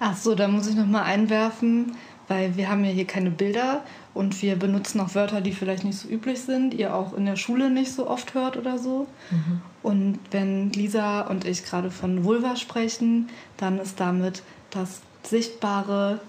Ach 0.00 0.16
so, 0.16 0.34
da 0.34 0.48
muss 0.48 0.66
ich 0.66 0.74
noch 0.74 0.86
mal 0.86 1.02
einwerfen, 1.02 1.96
weil 2.28 2.56
wir 2.56 2.68
haben 2.68 2.84
ja 2.84 2.90
hier 2.90 3.06
keine 3.06 3.30
Bilder 3.30 3.82
und 4.14 4.42
wir 4.42 4.56
benutzen 4.56 5.00
auch 5.00 5.14
Wörter, 5.14 5.40
die 5.40 5.52
vielleicht 5.52 5.84
nicht 5.84 5.98
so 5.98 6.08
üblich 6.08 6.40
sind, 6.40 6.74
ihr 6.74 6.94
auch 6.94 7.14
in 7.14 7.24
der 7.24 7.36
Schule 7.36 7.70
nicht 7.70 7.92
so 7.92 8.08
oft 8.08 8.34
hört 8.34 8.56
oder 8.56 8.78
so. 8.78 9.06
Mhm. 9.30 9.62
Und 9.82 10.18
wenn 10.30 10.70
Lisa 10.72 11.22
und 11.22 11.44
ich 11.44 11.64
gerade 11.64 11.90
von 11.90 12.24
Vulva 12.24 12.56
sprechen, 12.56 13.28
dann 13.56 13.78
ist 13.78 14.00
damit 14.00 14.42
das 14.70 15.00
sichtbare 15.22 16.20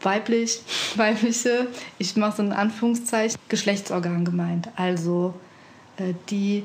weiblich, 0.00 0.60
weibliche, 0.96 1.68
ich 1.98 2.16
mache 2.16 2.36
so 2.36 2.42
ein 2.42 2.52
Anführungszeichen, 2.52 3.38
Geschlechtsorgan 3.48 4.24
gemeint. 4.24 4.68
Also 4.76 5.34
äh, 5.96 6.14
die 6.30 6.64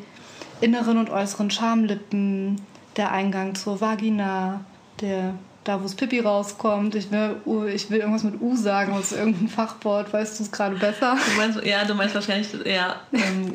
inneren 0.62 0.98
und 0.98 1.10
äußeren 1.10 1.52
Schamlippen, 1.52 2.62
der 2.98 3.12
Eingang 3.12 3.56
zur 3.56 3.82
Vagina, 3.82 4.66
der 5.02 5.34
da 5.70 5.80
wo 5.80 5.86
es 5.86 5.94
Pipi 5.94 6.20
rauskommt. 6.20 6.96
Ich 6.96 7.12
will, 7.12 7.36
ich 7.74 7.90
will 7.92 8.00
irgendwas 8.00 8.24
mit 8.24 8.42
U 8.42 8.56
sagen, 8.56 8.94
aus 8.94 9.12
irgendein 9.12 9.50
Fachwort. 9.50 10.12
Weißt 10.12 10.40
du 10.40 10.44
es 10.44 10.52
gerade 10.52 10.76
besser? 10.76 11.16
Du 11.16 11.38
meinst, 11.38 11.64
ja, 11.64 11.86
du 11.86 11.94
meinst 11.94 12.16
wahrscheinlich 12.16 12.48
ja, 12.66 12.96
ähm, 13.14 13.54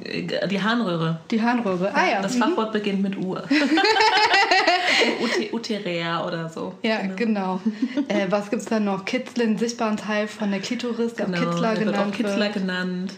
die 0.48 0.62
Harnröhre. 0.62 1.18
Die 1.30 1.42
Harnröhre, 1.42 1.92
ah 1.94 2.08
ja. 2.08 2.22
Das 2.22 2.36
Fachwort 2.36 2.68
mhm. 2.68 2.72
beginnt 2.72 3.02
mit 3.02 3.16
U. 3.16 3.36
Uterea 5.52 6.26
oder 6.26 6.48
so. 6.48 6.74
Ja, 6.82 6.98
genau. 7.16 7.60
genau. 7.94 8.08
Äh, 8.08 8.30
was 8.30 8.50
gibt 8.50 8.62
es 8.62 8.68
da 8.68 8.78
noch? 8.78 9.04
Kitzler, 9.04 9.58
sichtbaren 9.58 9.96
Teil 9.96 10.28
von 10.28 10.50
der 10.50 10.60
Klitoris, 10.60 11.14
der 11.14 11.26
genau, 11.26 11.38
auch 11.38 11.50
Kitzler 11.50 11.74
genannt 11.74 11.96
wird. 11.96 11.98
Auch 11.98 12.16
Kitzler 12.16 12.48
genannt. 12.50 13.14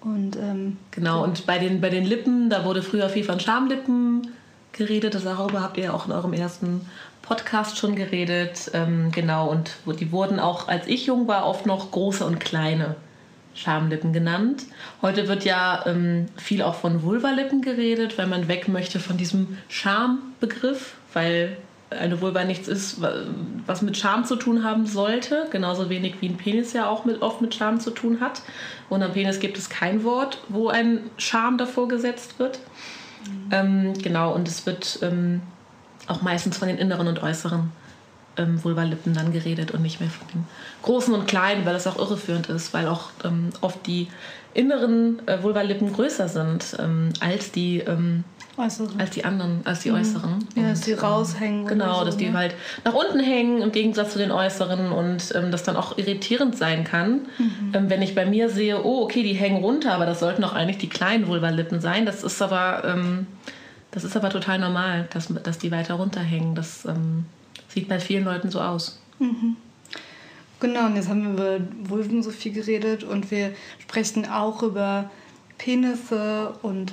Und, 0.00 0.36
ähm, 0.36 0.76
genau, 0.90 1.24
und 1.24 1.46
bei 1.46 1.58
den, 1.58 1.80
bei 1.80 1.90
den 1.90 2.04
Lippen, 2.04 2.50
da 2.50 2.64
wurde 2.64 2.82
früher 2.82 3.08
viel 3.08 3.24
von 3.24 3.40
Schamlippen 3.40 4.32
geredet. 4.72 5.18
Darüber 5.24 5.62
habt 5.62 5.78
ihr 5.78 5.94
auch 5.94 6.06
in 6.06 6.12
eurem 6.12 6.32
ersten 6.32 6.82
Podcast 7.26 7.78
schon 7.78 7.96
geredet. 7.96 8.70
Ähm, 8.74 9.10
genau, 9.12 9.48
und 9.48 9.72
die 10.00 10.12
wurden 10.12 10.38
auch, 10.40 10.68
als 10.68 10.86
ich 10.86 11.06
jung 11.06 11.28
war, 11.28 11.46
oft 11.46 11.66
noch 11.66 11.90
große 11.90 12.24
und 12.24 12.38
kleine 12.38 12.96
Schamlippen 13.54 14.12
genannt. 14.12 14.64
Heute 15.02 15.28
wird 15.28 15.44
ja 15.44 15.84
ähm, 15.86 16.26
viel 16.36 16.62
auch 16.62 16.74
von 16.74 17.02
Vulvalippen 17.02 17.62
geredet, 17.62 18.18
weil 18.18 18.26
man 18.26 18.48
weg 18.48 18.68
möchte 18.68 19.00
von 19.00 19.16
diesem 19.16 19.58
Schambegriff, 19.68 20.94
weil 21.12 21.56
eine 21.90 22.20
Vulva 22.20 22.44
nichts 22.44 22.68
ist, 22.68 23.00
was 23.66 23.80
mit 23.80 23.96
Scham 23.96 24.24
zu 24.24 24.36
tun 24.36 24.64
haben 24.64 24.86
sollte, 24.86 25.46
genauso 25.50 25.88
wenig 25.88 26.16
wie 26.20 26.28
ein 26.28 26.36
Penis 26.36 26.72
ja 26.72 26.88
auch 26.88 27.04
mit, 27.04 27.22
oft 27.22 27.40
mit 27.40 27.54
Scham 27.54 27.80
zu 27.80 27.90
tun 27.90 28.20
hat. 28.20 28.42
Und 28.88 29.02
am 29.02 29.12
Penis 29.12 29.38
gibt 29.38 29.56
es 29.56 29.70
kein 29.70 30.02
Wort, 30.04 30.38
wo 30.48 30.68
ein 30.68 31.10
Scham 31.16 31.58
davor 31.58 31.88
gesetzt 31.88 32.38
wird. 32.38 32.58
Mhm. 33.24 33.48
Ähm, 33.52 33.92
genau, 34.02 34.34
und 34.34 34.48
es 34.48 34.66
wird 34.66 34.98
ähm, 35.02 35.42
auch 36.06 36.22
meistens 36.22 36.56
von 36.56 36.68
den 36.68 36.78
inneren 36.78 37.08
und 37.08 37.22
äußeren 37.22 37.72
ähm, 38.36 38.62
Vulvalippen 38.62 39.14
dann 39.14 39.32
geredet 39.32 39.70
und 39.70 39.82
nicht 39.82 40.00
mehr 40.00 40.10
von 40.10 40.26
den 40.28 40.44
großen 40.82 41.14
und 41.14 41.26
kleinen, 41.26 41.64
weil 41.64 41.72
das 41.72 41.86
auch 41.86 41.98
irreführend 41.98 42.48
ist, 42.48 42.74
weil 42.74 42.86
auch 42.88 43.10
ähm, 43.24 43.50
oft 43.60 43.86
die 43.86 44.08
inneren 44.54 45.20
äh, 45.26 45.42
Vulvalippen 45.42 45.92
größer 45.92 46.28
sind 46.28 46.76
ähm, 46.78 47.12
als 47.20 47.52
die 47.52 47.80
ähm, 47.80 48.24
Äußeren. 48.56 48.98
als 48.98 49.10
die 49.10 49.24
anderen, 49.24 49.60
als 49.64 49.80
die 49.80 49.90
mhm. 49.90 49.96
äußeren. 49.96 50.48
Ja, 50.54 50.62
und, 50.62 50.70
dass 50.70 50.80
die 50.80 50.92
ähm, 50.92 50.98
raushängen. 50.98 51.66
Genau, 51.66 51.98
so, 51.98 52.04
dass 52.06 52.16
die 52.16 52.30
ne? 52.30 52.38
halt 52.38 52.54
nach 52.84 52.94
unten 52.94 53.20
hängen 53.20 53.60
im 53.60 53.70
Gegensatz 53.70 54.12
zu 54.12 54.18
den 54.18 54.30
äußeren 54.30 54.92
und 54.92 55.34
ähm, 55.34 55.50
das 55.50 55.62
dann 55.62 55.76
auch 55.76 55.98
irritierend 55.98 56.56
sein 56.56 56.84
kann, 56.84 57.26
mhm. 57.38 57.90
wenn 57.90 58.00
ich 58.00 58.14
bei 58.14 58.24
mir 58.24 58.48
sehe, 58.48 58.82
oh 58.82 59.02
okay, 59.02 59.22
die 59.22 59.34
hängen 59.34 59.62
runter, 59.62 59.92
aber 59.92 60.06
das 60.06 60.20
sollten 60.20 60.40
doch 60.40 60.54
eigentlich 60.54 60.78
die 60.78 60.88
kleinen 60.88 61.26
Vulvalippen 61.26 61.80
sein. 61.80 62.06
Das 62.06 62.22
ist 62.22 62.40
aber 62.40 62.82
das 63.96 64.04
ist 64.04 64.14
aber 64.14 64.28
total 64.28 64.58
normal, 64.58 65.08
dass, 65.10 65.28
dass 65.42 65.56
die 65.56 65.70
weiter 65.70 65.94
runterhängen. 65.94 66.54
Das 66.54 66.84
ähm, 66.84 67.24
sieht 67.68 67.88
bei 67.88 67.98
vielen 67.98 68.24
Leuten 68.24 68.50
so 68.50 68.60
aus. 68.60 69.00
Mhm. 69.18 69.56
Genau, 70.60 70.84
und 70.84 70.96
jetzt 70.96 71.08
haben 71.08 71.22
wir 71.22 71.56
über 71.56 71.66
Vulven 71.88 72.22
so 72.22 72.30
viel 72.30 72.52
geredet 72.52 73.04
und 73.04 73.30
wir 73.30 73.52
sprechen 73.78 74.28
auch 74.28 74.62
über 74.62 75.08
Penisse 75.56 76.52
und 76.60 76.92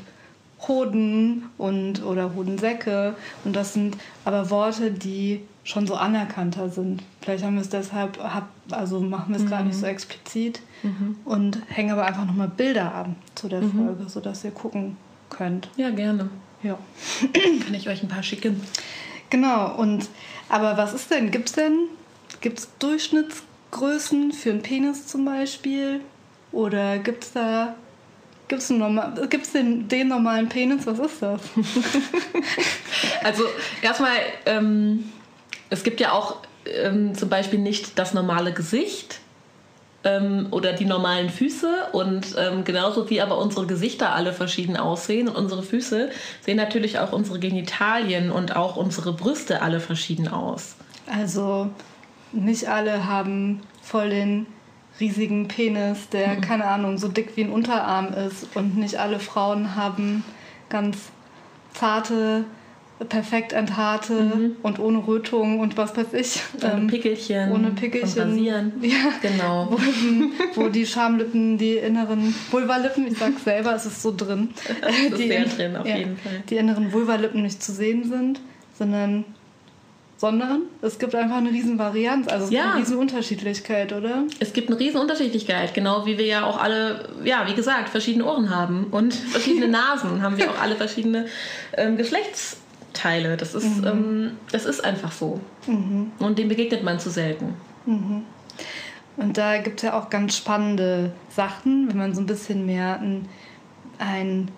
Hoden 0.66 1.50
und 1.58 2.06
oder 2.06 2.36
Hodensäcke. 2.36 3.16
Und 3.44 3.54
das 3.58 3.74
sind 3.74 3.98
aber 4.24 4.50
Worte, 4.50 4.90
die 4.90 5.42
schon 5.66 5.86
so 5.86 5.96
anerkannter 5.96 6.70
sind. 6.70 7.04
Vielleicht 7.20 7.44
haben 7.44 7.56
wir 7.56 7.64
es 7.64 7.70
deshalb, 7.70 8.18
hab, 8.18 8.48
also 8.72 9.02
machen 9.02 9.34
wir 9.34 9.42
es 9.42 9.44
mhm. 9.44 9.50
gar 9.50 9.64
nicht 9.64 9.76
so 9.76 9.88
explizit 9.88 10.62
mhm. 10.84 11.18
und 11.26 11.60
hängen 11.68 11.92
aber 11.92 12.06
einfach 12.06 12.26
nochmal 12.26 12.48
Bilder 12.48 12.96
an 12.96 13.18
zu 13.36 13.50
der 13.50 13.60
mhm. 13.60 13.72
Folge, 13.74 14.10
sodass 14.10 14.46
ihr 14.46 14.52
gucken 14.52 14.96
könnt. 15.30 15.68
Ja, 15.76 15.90
gerne. 15.90 16.30
Ja. 16.64 16.80
Kann 17.34 17.74
ich 17.74 17.90
euch 17.90 18.02
ein 18.02 18.10
paar 18.10 18.24
schicken. 18.24 18.62
Genau, 19.30 19.76
und 19.76 20.08
aber 20.50 20.78
was 20.78 20.94
ist 20.94 21.12
denn? 21.12 21.32
Gibt 21.32 21.50
es 21.50 21.56
denn 21.56 21.88
gibt's 22.42 22.70
Durchschnittsgrößen 22.80 24.32
für 24.32 24.52
einen 24.52 24.62
Penis 24.62 25.08
zum 25.08 25.26
Beispiel? 25.26 26.02
Oder 26.52 27.00
gibt 27.00 27.24
es 27.24 27.32
da 27.34 27.76
Gibt 28.48 28.62
es 28.62 29.52
den, 29.54 29.88
den 29.88 30.08
normalen 30.10 30.48
Penis? 30.50 30.86
Was 30.86 31.00
ist 31.00 31.22
das? 31.22 31.42
also 33.24 33.46
erstmal, 33.82 34.18
ähm, 34.46 35.12
es 35.70 35.84
gibt 35.84 36.00
ja 36.00 36.12
auch 36.12 36.38
ähm, 36.66 37.16
zum 37.16 37.30
Beispiel 37.30 37.58
nicht 37.58 37.98
das 37.98 38.14
normale 38.14 38.54
Gesicht 38.54 39.22
ähm, 40.04 40.48
oder 40.52 40.74
die 40.74 40.86
normalen 40.86 41.30
Füße 41.30 41.88
und 41.92 42.36
ähm, 42.38 42.64
genauso 42.64 43.10
wie 43.10 43.22
aber 43.22 43.38
unsere 43.38 43.66
Gesichter 43.66 44.14
alle 44.14 44.34
verschieden 44.34 44.78
aussehen 44.78 45.28
und 45.28 45.36
unsere 45.36 45.64
Füße 45.64 46.10
sehen 46.42 46.58
natürlich 46.58 47.00
auch 47.00 47.12
unsere 47.12 47.40
Genitalien 47.40 48.32
und 48.32 48.56
auch 48.56 48.76
unsere 48.76 49.14
Brüste 49.14 49.62
alle 49.62 49.80
verschieden 49.80 50.28
aus. 50.28 50.76
Also 51.12 51.70
nicht 52.32 52.68
alle 52.68 53.08
haben 53.08 53.62
voll 53.82 54.10
den 54.10 54.46
riesigen 55.00 55.48
Penis, 55.48 56.10
der, 56.10 56.36
mhm. 56.36 56.42
keine 56.42 56.66
Ahnung, 56.66 56.98
so 56.98 57.08
dick 57.08 57.36
wie 57.36 57.44
ein 57.44 57.52
Unterarm 57.52 58.14
ist 58.14 58.56
und 58.56 58.78
nicht 58.78 58.98
alle 58.98 59.20
Frauen 59.20 59.76
haben 59.76 60.24
ganz 60.70 60.98
zarte 61.74 62.46
perfekt 63.10 63.54
enthaarte 63.54 64.14
mhm. 64.14 64.56
und 64.62 64.80
ohne 64.80 65.06
Rötung 65.06 65.60
und 65.60 65.78
was 65.78 65.96
weiß 65.96 66.14
ich. 66.14 66.42
Ohne 66.64 66.74
ähm, 66.74 66.88
Pickelchen. 66.88 67.52
Ohne 67.52 67.72
Pickelchen. 67.72 68.30
Rasieren. 68.30 68.74
Ja, 68.82 69.12
genau. 69.22 69.68
Wo, 69.72 70.62
wo, 70.62 70.70
die 70.70 70.86
Schamlippen, 70.86 71.58
die 71.58 71.78
inneren 71.78 72.34
Vulvalippen, 72.52 73.08
ich 73.08 73.18
sag's 73.18 73.44
selber, 73.44 73.76
es 73.76 73.86
ist 73.86 74.02
so 74.02 74.14
drin. 74.16 74.50
Das 74.82 74.98
ist 74.98 75.18
die, 75.18 75.28
sehr 75.28 75.46
drin, 75.46 75.76
auf 75.76 75.88
ja, 75.88 75.98
jeden 75.98 76.18
Fall. 76.18 76.44
Die 76.50 76.58
inneren 76.58 76.92
Vulvalippen 76.92 77.42
nicht 77.42 77.64
zu 77.64 77.72
sehen 77.72 78.08
sind, 78.08 78.40
sondern 78.78 79.26
sondern 80.18 80.62
es 80.82 81.00
gibt 81.00 81.16
einfach 81.16 81.36
eine 81.36 81.50
riesen 81.50 81.78
Varianz, 81.78 82.30
also 82.30 82.50
ja. 82.50 82.72
eine 82.72 82.80
riesen 82.80 82.98
Unterschiedlichkeit, 82.98 83.92
oder? 83.92 84.24
Es 84.40 84.54
gibt 84.54 84.70
eine 84.70 84.80
riesen 84.80 85.02
Unterschiedlichkeit, 85.02 85.74
genau 85.74 86.06
wie 86.06 86.18
wir 86.18 86.26
ja 86.26 86.46
auch 86.46 86.62
alle, 86.62 87.10
ja, 87.26 87.46
wie 87.46 87.54
gesagt, 87.56 87.90
verschiedene 87.90 88.24
Ohren 88.24 88.50
haben 88.50 88.86
und 88.92 89.14
verschiedene 89.14 89.68
Nasen, 89.80 90.22
haben 90.22 90.38
wir 90.38 90.50
auch 90.50 90.62
alle 90.62 90.78
verschiedene 90.78 91.26
ähm, 91.76 91.98
Geschlechts 91.98 92.56
Teile. 92.94 93.38
Das 93.38 93.56
ist, 93.56 93.82
mhm. 93.82 93.88
ähm, 93.88 94.32
das 94.52 94.66
ist 94.66 94.84
einfach 94.84 95.12
so. 95.12 95.40
Mhm. 95.68 96.12
Und 96.20 96.40
dem 96.40 96.50
begegnet 96.50 96.84
man 96.84 97.00
zu 97.00 97.10
selten. 97.10 97.56
Mhm. 97.86 98.24
Und 99.18 99.38
da 99.38 99.58
gibt 99.58 99.80
es 99.80 99.84
ja 99.84 100.00
auch 100.00 100.10
ganz 100.10 100.36
spannende 100.36 101.12
Sachen, 101.30 101.88
wenn 101.88 101.98
man 101.98 102.16
so 102.16 102.22
ein 102.22 102.26
bisschen 102.26 102.66
mehr 102.66 103.00
einen, 103.00 103.30
einen, 104.00 104.50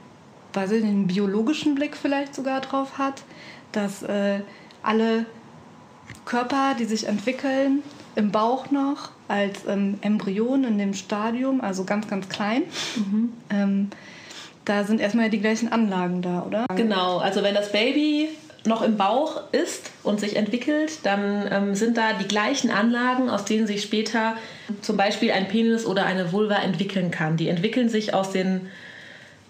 weiß 0.53 0.71
ich 0.71 0.83
einen 0.83 1.07
biologischen 1.07 1.75
Blick 1.75 1.97
vielleicht 1.97 2.35
sogar 2.35 2.61
drauf 2.61 2.97
hat, 2.97 3.23
dass 3.71 4.03
äh, 4.03 4.39
alle 4.81 5.25
Körper, 6.23 6.75
die 6.77 6.85
sich 6.85 7.07
entwickeln, 7.07 7.83
im 8.15 8.31
Bauch 8.31 8.71
noch 8.71 9.11
als 9.27 9.65
ähm, 9.67 9.97
Embryon 10.01 10.63
in 10.63 10.77
dem 10.77 10.93
Stadium, 10.93 11.59
also 11.59 11.83
ganz, 11.83 12.07
ganz 12.07 12.29
klein, 12.29 12.63
mhm. 12.95 13.33
ähm, 13.49 13.89
da 14.65 14.83
sind 14.83 14.99
erstmal 14.99 15.29
die 15.29 15.39
gleichen 15.39 15.71
Anlagen 15.71 16.21
da, 16.21 16.43
oder? 16.43 16.65
Genau, 16.75 17.19
also 17.19 17.43
wenn 17.43 17.55
das 17.55 17.71
Baby 17.71 18.29
noch 18.65 18.81
im 18.81 18.97
Bauch 18.97 19.41
ist 19.51 19.91
und 20.03 20.19
sich 20.19 20.35
entwickelt, 20.35 20.99
dann 21.03 21.47
ähm, 21.51 21.75
sind 21.75 21.97
da 21.97 22.13
die 22.13 22.27
gleichen 22.27 22.71
Anlagen, 22.71 23.29
aus 23.29 23.45
denen 23.45 23.67
sich 23.67 23.83
später 23.83 24.35
zum 24.81 24.97
Beispiel 24.97 25.31
ein 25.31 25.47
Penis 25.47 25.85
oder 25.85 26.05
eine 26.05 26.31
Vulva 26.31 26.55
entwickeln 26.55 27.11
kann. 27.11 27.37
Die 27.37 27.47
entwickeln 27.47 27.89
sich 27.89 28.13
aus 28.13 28.31
den, 28.31 28.67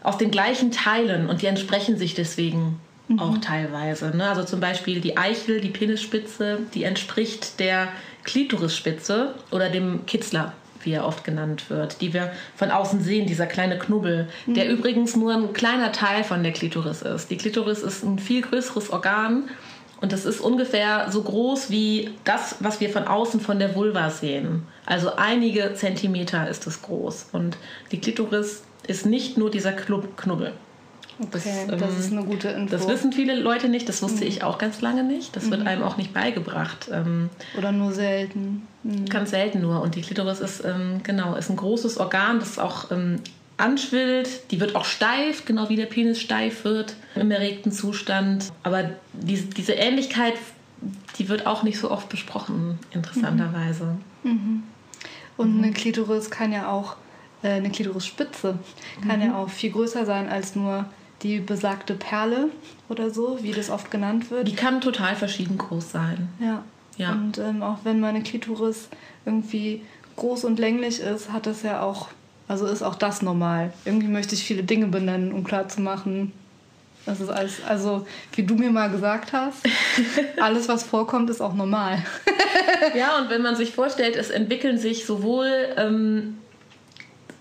aus 0.03 0.17
den 0.17 0.31
gleichen 0.31 0.72
Teilen 0.72 1.29
und 1.29 1.41
die 1.41 1.48
entsprechen 1.48 1.98
sich 1.98 2.13
deswegen 2.13 2.79
mhm. 3.07 3.19
auch 3.19 3.38
teilweise. 3.38 4.15
Ne? 4.15 4.27
Also 4.27 4.43
zum 4.43 4.60
Beispiel 4.60 5.00
die 5.00 5.17
Eichel, 5.17 5.62
die 5.62 5.69
Penisspitze, 5.69 6.60
die 6.74 6.84
entspricht 6.84 7.60
der 7.60 7.88
Klitorisspitze 8.25 9.36
oder 9.51 9.69
dem 9.69 10.05
Kitzler 10.05 10.53
wie 10.85 10.93
er 10.93 11.05
oft 11.05 11.23
genannt 11.23 11.69
wird, 11.69 12.01
die 12.01 12.13
wir 12.13 12.31
von 12.55 12.71
außen 12.71 13.01
sehen, 13.01 13.27
dieser 13.27 13.47
kleine 13.47 13.77
Knubbel, 13.77 14.27
mhm. 14.45 14.53
der 14.53 14.69
übrigens 14.69 15.15
nur 15.15 15.33
ein 15.33 15.53
kleiner 15.53 15.91
Teil 15.91 16.23
von 16.23 16.43
der 16.43 16.51
Klitoris 16.51 17.01
ist. 17.01 17.29
Die 17.29 17.37
Klitoris 17.37 17.81
ist 17.81 18.03
ein 18.03 18.19
viel 18.19 18.41
größeres 18.41 18.91
Organ 18.91 19.49
und 20.01 20.11
das 20.11 20.25
ist 20.25 20.39
ungefähr 20.39 21.07
so 21.09 21.23
groß 21.23 21.69
wie 21.69 22.11
das, 22.25 22.57
was 22.59 22.79
wir 22.79 22.89
von 22.89 23.07
außen 23.07 23.39
von 23.39 23.59
der 23.59 23.75
Vulva 23.75 24.09
sehen. 24.09 24.63
Also 24.85 25.15
einige 25.15 25.73
Zentimeter 25.73 26.47
ist 26.49 26.67
es 26.67 26.81
groß. 26.81 27.29
Und 27.31 27.57
die 27.91 27.99
Klitoris 27.99 28.63
ist 28.87 29.05
nicht 29.05 29.37
nur 29.37 29.49
dieser 29.49 29.73
Knubbel. 29.73 30.53
Okay, 31.17 31.65
das, 31.67 31.79
das 31.79 31.91
ähm, 31.91 32.00
ist 32.00 32.12
eine 32.12 32.24
gute 32.24 32.50
Info. 32.50 32.75
Das 32.75 32.88
wissen 32.88 33.13
viele 33.13 33.36
Leute 33.36 33.69
nicht, 33.69 33.88
das 33.88 34.01
wusste 34.01 34.22
mhm. 34.22 34.29
ich 34.29 34.43
auch 34.43 34.57
ganz 34.57 34.81
lange 34.81 35.03
nicht. 35.03 35.36
Das 35.36 35.45
mhm. 35.45 35.51
wird 35.51 35.67
einem 35.67 35.84
auch 35.84 35.98
nicht 35.98 36.13
beigebracht. 36.13 36.89
Ähm, 36.91 37.29
Oder 37.57 37.72
nur 37.72 37.93
selten. 37.93 38.67
Mhm. 38.84 39.05
Ganz 39.05 39.29
selten 39.29 39.62
nur. 39.62 39.81
Und 39.81 39.95
die 39.95 40.01
Klitoris 40.01 40.39
ist, 40.41 40.63
ähm, 40.65 41.01
genau, 41.03 41.36
ist 41.36 41.50
ein 41.50 41.55
großes 41.55 41.98
Organ, 41.98 42.39
das 42.39 42.60
auch 42.60 42.91
ähm, 42.91 43.19
anschwillt. 43.57 44.51
Die 44.51 44.60
wird 44.60 44.75
auch 44.75 44.86
steif, 44.86 45.45
genau 45.45 45.69
wie 45.69 45.77
der 45.77 45.86
Penis 45.86 46.19
steif 46.19 46.65
wird 46.65 46.95
im 47.15 47.31
erregten 47.31 47.72
Zustand. 47.72 48.51
Aber 48.63 48.89
diese, 49.13 49.45
diese 49.45 49.74
Ähnlichkeit, 49.74 50.34
die 51.17 51.29
wird 51.29 51.48
auch 51.48 51.63
nicht 51.63 51.79
so 51.79 51.91
oft 51.91 52.10
besprochen, 52.10 52.77
interessanterweise. 52.91 53.95
Mhm. 54.24 54.63
Und 55.38 55.57
eine 55.63 55.72
Klitoris 55.72 56.29
kann 56.29 56.51
ja 56.51 56.69
auch, 56.69 56.98
äh, 57.41 57.50
eine 57.50 57.69
Klitorisspitze 57.69 58.60
kann 59.07 59.22
ja 59.22 59.38
auch 59.38 59.50
viel 59.50 59.72
größer 59.72 60.05
sein 60.05 60.29
als 60.29 60.55
nur 60.55 60.86
die 61.25 61.39
besagte 61.39 61.96
Perle 61.96 62.50
oder 62.88 63.10
so, 63.10 63.39
wie 63.41 63.51
das 63.51 63.70
oft 63.70 63.89
genannt 63.89 64.29
wird. 64.29 64.48
Die 64.48 64.55
kann 64.55 64.79
total 64.79 65.15
verschieden 65.15 65.58
groß 65.58 65.91
sein. 65.91 66.29
Ja. 66.39 66.63
Ja. 66.98 67.12
Und 67.12 67.39
ähm, 67.39 67.63
auch 67.63 67.79
wenn 67.84 68.00
meine 68.00 68.22
Klitoris 68.22 68.88
irgendwie 69.25 69.82
groß 70.15 70.46
und 70.46 70.60
länglich 70.60 71.01
ist, 71.01 71.32
hat 71.32 71.46
das 71.46 71.63
ja 71.63 71.82
auch, 71.82 72.08
also 72.48 72.67
ist 72.67 72.84
auch 72.84 72.96
das 72.96 73.22
normal. 73.22 73.74
Irgendwie 73.84 74.08
möchte 74.08 74.36
ich 74.36 74.44
viele 74.44 74.63
Dinge 74.63 74.88
benennen, 74.88 75.34
um 75.34 75.44
klarzumachen, 75.44 76.32
das 77.05 77.22
ist 77.22 77.29
alles, 77.29 77.63
also 77.67 78.08
wie 78.34 78.44
du 78.44 78.55
mir 78.55 78.72
mal 78.72 78.89
gesagt 78.89 79.32
hast, 79.34 79.58
alles 80.41 80.67
was 80.67 80.84
vorkommt, 80.84 81.29
ist 81.29 81.41
auch 81.41 81.53
normal. 81.53 82.03
Ja, 82.96 83.20
und 83.20 83.29
wenn 83.29 83.41
man 83.41 83.55
sich 83.55 83.74
vorstellt, 83.75 84.15
es 84.15 84.29
entwickeln 84.29 84.79
sich 84.79 85.05
sowohl, 85.05 85.50
ähm, 85.77 86.38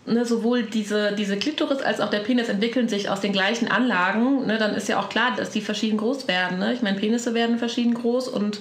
ne, 0.07 0.25
sowohl 0.25 0.65
diese, 0.65 1.13
diese 1.13 1.37
Klitoris 1.37 1.83
als 1.83 2.01
auch 2.01 2.11
der 2.11 2.21
Penis 2.21 2.49
entwickeln 2.49 2.89
sich 2.89 3.09
aus 3.09 3.21
den 3.21 3.33
gleichen 3.33 3.69
Anlagen, 3.69 4.47
ne, 4.47 4.59
dann 4.59 4.75
ist 4.75 4.89
ja 4.89 4.99
auch 5.01 5.09
klar, 5.09 5.35
dass 5.37 5.51
die 5.51 5.61
verschieden 5.61 5.99
groß 5.99 6.29
werden. 6.29 6.59
Ne? 6.59 6.75
Ich 6.75 6.83
meine, 6.83 6.99
Penisse 6.99 7.35
werden 7.35 7.59
verschieden 7.59 7.95
groß 7.95 8.29
und 8.29 8.61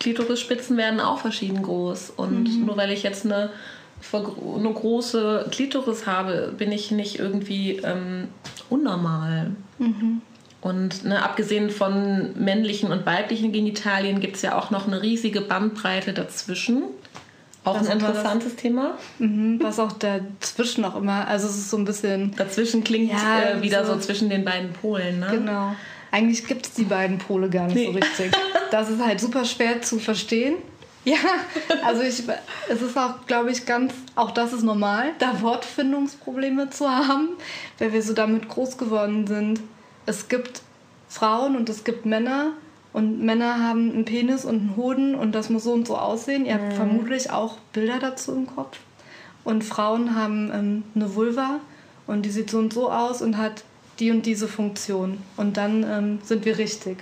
Klitorisspitzen 0.00 0.76
werden 0.76 1.00
auch 1.00 1.18
verschieden 1.18 1.62
groß. 1.62 2.10
Und 2.16 2.66
nur 2.66 2.76
weil 2.76 2.90
ich 2.90 3.02
jetzt 3.02 3.24
eine, 3.24 3.50
eine 4.12 4.72
große 4.72 5.46
Klitoris 5.50 6.06
habe, 6.06 6.52
bin 6.56 6.72
ich 6.72 6.90
nicht 6.90 7.18
irgendwie 7.18 7.80
ähm, 7.84 8.28
unnormal. 8.68 9.52
Und 10.60 11.04
ne, 11.04 11.22
abgesehen 11.22 11.70
von 11.70 12.32
männlichen 12.42 12.90
und 12.90 13.06
weiblichen 13.06 13.52
Genitalien 13.52 14.20
gibt 14.20 14.36
es 14.36 14.42
ja 14.42 14.58
auch 14.58 14.70
noch 14.70 14.86
eine 14.86 15.02
riesige 15.02 15.42
Bandbreite 15.42 16.12
dazwischen. 16.12 16.84
Auch 17.64 17.80
Was 17.80 17.88
ein 17.88 17.98
immer 17.98 18.08
das- 18.08 18.16
interessantes 18.18 18.56
Thema. 18.56 18.98
Mhm, 19.18 19.58
was 19.62 19.78
auch 19.78 19.92
dazwischen 19.92 20.84
auch 20.84 20.96
immer, 20.96 21.26
also 21.26 21.46
es 21.48 21.56
ist 21.56 21.70
so 21.70 21.78
ein 21.78 21.84
bisschen, 21.84 22.34
Dazwischen 22.36 22.84
klingt 22.84 23.10
Ja, 23.10 23.40
äh, 23.56 23.62
wieder 23.62 23.84
so. 23.86 23.94
so- 23.94 24.00
zwischen 24.00 24.28
den 24.28 24.44
beiden 24.44 24.72
Polen. 24.72 25.20
Ne? 25.20 25.28
genau. 25.30 25.74
Eigentlich 26.10 26.46
gibt 26.46 26.66
es 26.66 26.74
die 26.74 26.84
beiden 26.84 27.18
Pole 27.18 27.48
gar 27.50 27.66
nicht 27.66 27.86
so 27.86 27.92
Nee. 27.92 27.98
richtig. 27.98 28.32
Das 28.70 28.88
ist 28.88 29.04
halt 29.04 29.18
super 29.20 29.44
schwer 29.44 29.82
zu 29.82 29.98
verstehen. 29.98 30.56
Ja, 31.06 31.16
also 31.84 32.00
ich, 32.00 32.22
es 32.70 32.80
ist 32.80 32.96
auch, 32.96 33.26
glaube 33.26 33.50
ich, 33.50 33.66
ganz, 33.66 33.92
auch 34.14 34.30
das 34.30 34.54
ist 34.54 34.62
normal, 34.62 35.10
da 35.18 35.42
Wortfindungsprobleme 35.42 36.70
zu 36.70 36.88
haben, 36.88 37.28
weil 37.78 37.92
wir 37.92 38.02
so 38.02 38.14
damit 38.14 38.48
groß 38.48 38.78
geworden 38.78 39.26
sind. 39.26 39.60
Es 40.06 40.28
gibt 40.28 40.62
Frauen 41.10 41.56
und 41.56 41.68
es 41.68 41.84
gibt 41.84 42.06
Männer 42.06 42.52
und 42.94 43.20
Männer 43.22 43.58
haben 43.58 43.92
einen 43.92 44.04
Penis 44.06 44.44
und 44.44 44.54
einen 44.54 44.76
Hoden 44.76 45.14
und 45.16 45.34
das 45.34 45.50
muss 45.50 45.64
so 45.64 45.72
und 45.72 45.86
so 45.86 45.98
aussehen. 45.98 46.46
Ihr 46.46 46.54
habt 46.54 46.72
vermutlich 46.72 47.30
auch 47.30 47.58
Bilder 47.72 47.98
dazu 47.98 48.32
im 48.32 48.46
Kopf. 48.46 48.78
Und 49.42 49.64
Frauen 49.64 50.14
haben 50.14 50.50
ähm, 50.54 50.84
eine 50.94 51.14
Vulva 51.14 51.58
und 52.06 52.24
die 52.24 52.30
sieht 52.30 52.50
so 52.50 52.58
und 52.58 52.72
so 52.72 52.90
aus 52.90 53.20
und 53.20 53.36
hat 53.36 53.64
die 53.98 54.10
und 54.12 54.24
diese 54.24 54.48
Funktion. 54.48 55.18
Und 55.36 55.56
dann 55.56 55.82
ähm, 55.82 56.18
sind 56.22 56.44
wir 56.44 56.56
richtig. 56.56 56.98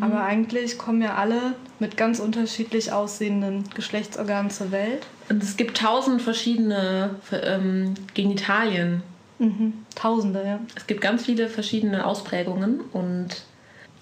Aber 0.00 0.24
eigentlich 0.24 0.78
kommen 0.78 1.00
ja 1.00 1.14
alle 1.14 1.54
mit 1.78 1.96
ganz 1.96 2.18
unterschiedlich 2.18 2.90
aussehenden 2.90 3.64
Geschlechtsorganen 3.74 4.50
zur 4.50 4.72
Welt. 4.72 5.06
Und 5.28 5.42
es 5.42 5.56
gibt 5.56 5.76
tausend 5.76 6.22
verschiedene 6.22 7.16
ähm, 7.30 7.94
Genitalien. 8.14 9.02
Mhm. 9.38 9.74
Tausende, 9.94 10.44
ja. 10.44 10.58
Es 10.74 10.88
gibt 10.88 11.00
ganz 11.00 11.24
viele 11.24 11.48
verschiedene 11.48 12.04
Ausprägungen. 12.04 12.80
Und 12.92 13.44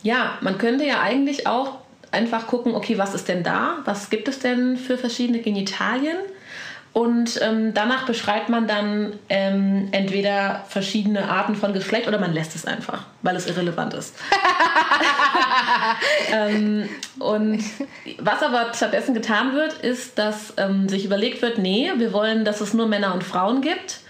ja, 0.05 0.39
man 0.43 0.59
könnte 0.59 0.85
ja 0.85 1.01
eigentlich 1.01 1.47
auch 1.49 1.79
einfach 2.13 2.47
gucken, 2.47 2.75
okay, 2.75 2.99
was 2.99 3.15
ist 3.15 3.27
denn 3.27 3.43
da? 3.43 3.79
Was 3.87 4.11
gibt 4.11 4.29
es 4.29 4.39
denn 4.39 4.77
für 4.77 4.97
verschiedene 4.97 5.41
Genitalien? 5.41 6.19
Und 6.93 7.41
ähm, 7.43 7.75
danach 7.75 8.07
beschreibt 8.07 8.51
man 8.51 8.69
dann 8.69 9.15
ähm, 9.29 9.89
entweder 9.91 10.65
verschiedene 10.69 11.29
Arten 11.29 11.57
von 11.57 11.73
Geschlecht 11.73 12.07
oder 12.07 12.21
man 12.21 12.33
lässt 12.33 12.55
es 12.55 12.67
einfach, 12.67 13.03
weil 13.23 13.35
es 13.35 13.49
irrelevant 13.49 13.95
ist. 13.95 14.15
ähm, 16.33 16.89
und 17.19 17.65
was 18.21 18.43
aber 18.45 18.73
stattdessen 18.75 19.13
getan 19.13 19.55
wird, 19.55 19.73
ist, 19.73 20.19
dass 20.19 20.53
ähm, 20.57 20.89
sich 20.89 21.05
überlegt 21.05 21.43
wird, 21.43 21.59
nee, 21.59 21.91
wir 21.97 22.13
wollen, 22.13 22.45
dass 22.45 22.61
es 22.61 22.75
nur 22.75 22.87
Männer 22.87 23.13
und 23.13 23.25
Frauen 23.25 23.61
gibt. 23.61 24.01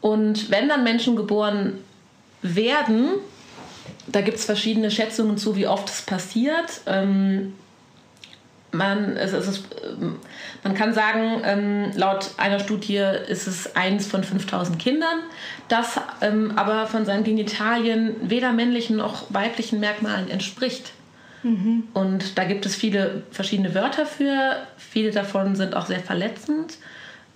Und 0.00 0.48
wenn 0.50 0.68
dann 0.68 0.84
Menschen 0.84 1.16
geboren 1.16 1.82
werden, 2.42 3.14
da 4.10 4.20
gibt 4.20 4.38
es 4.38 4.44
verschiedene 4.44 4.90
Schätzungen 4.90 5.38
zu, 5.38 5.56
wie 5.56 5.66
oft 5.66 5.88
es 5.88 6.02
passiert. 6.02 6.80
Ähm, 6.86 7.54
man, 8.72 9.16
es, 9.16 9.32
es 9.32 9.48
ist, 9.48 9.64
ähm, 9.84 10.16
man 10.62 10.74
kann 10.74 10.92
sagen, 10.92 11.40
ähm, 11.44 11.90
laut 11.94 12.30
einer 12.36 12.60
Studie 12.60 13.02
ist 13.28 13.46
es 13.46 13.74
eins 13.76 14.06
von 14.06 14.24
5000 14.24 14.78
Kindern, 14.78 15.20
das 15.68 16.00
ähm, 16.20 16.52
aber 16.56 16.86
von 16.86 17.04
seinen 17.04 17.24
Genitalien 17.24 18.16
weder 18.22 18.52
männlichen 18.52 18.96
noch 18.96 19.26
weiblichen 19.30 19.80
Merkmalen 19.80 20.30
entspricht. 20.30 20.92
Und 21.94 22.36
da 22.36 22.44
gibt 22.44 22.66
es 22.66 22.74
viele 22.74 23.22
verschiedene 23.30 23.74
Wörter 23.74 24.06
für. 24.06 24.56
Viele 24.76 25.12
davon 25.12 25.54
sind 25.56 25.74
auch 25.74 25.86
sehr 25.86 26.00
verletzend. 26.00 26.74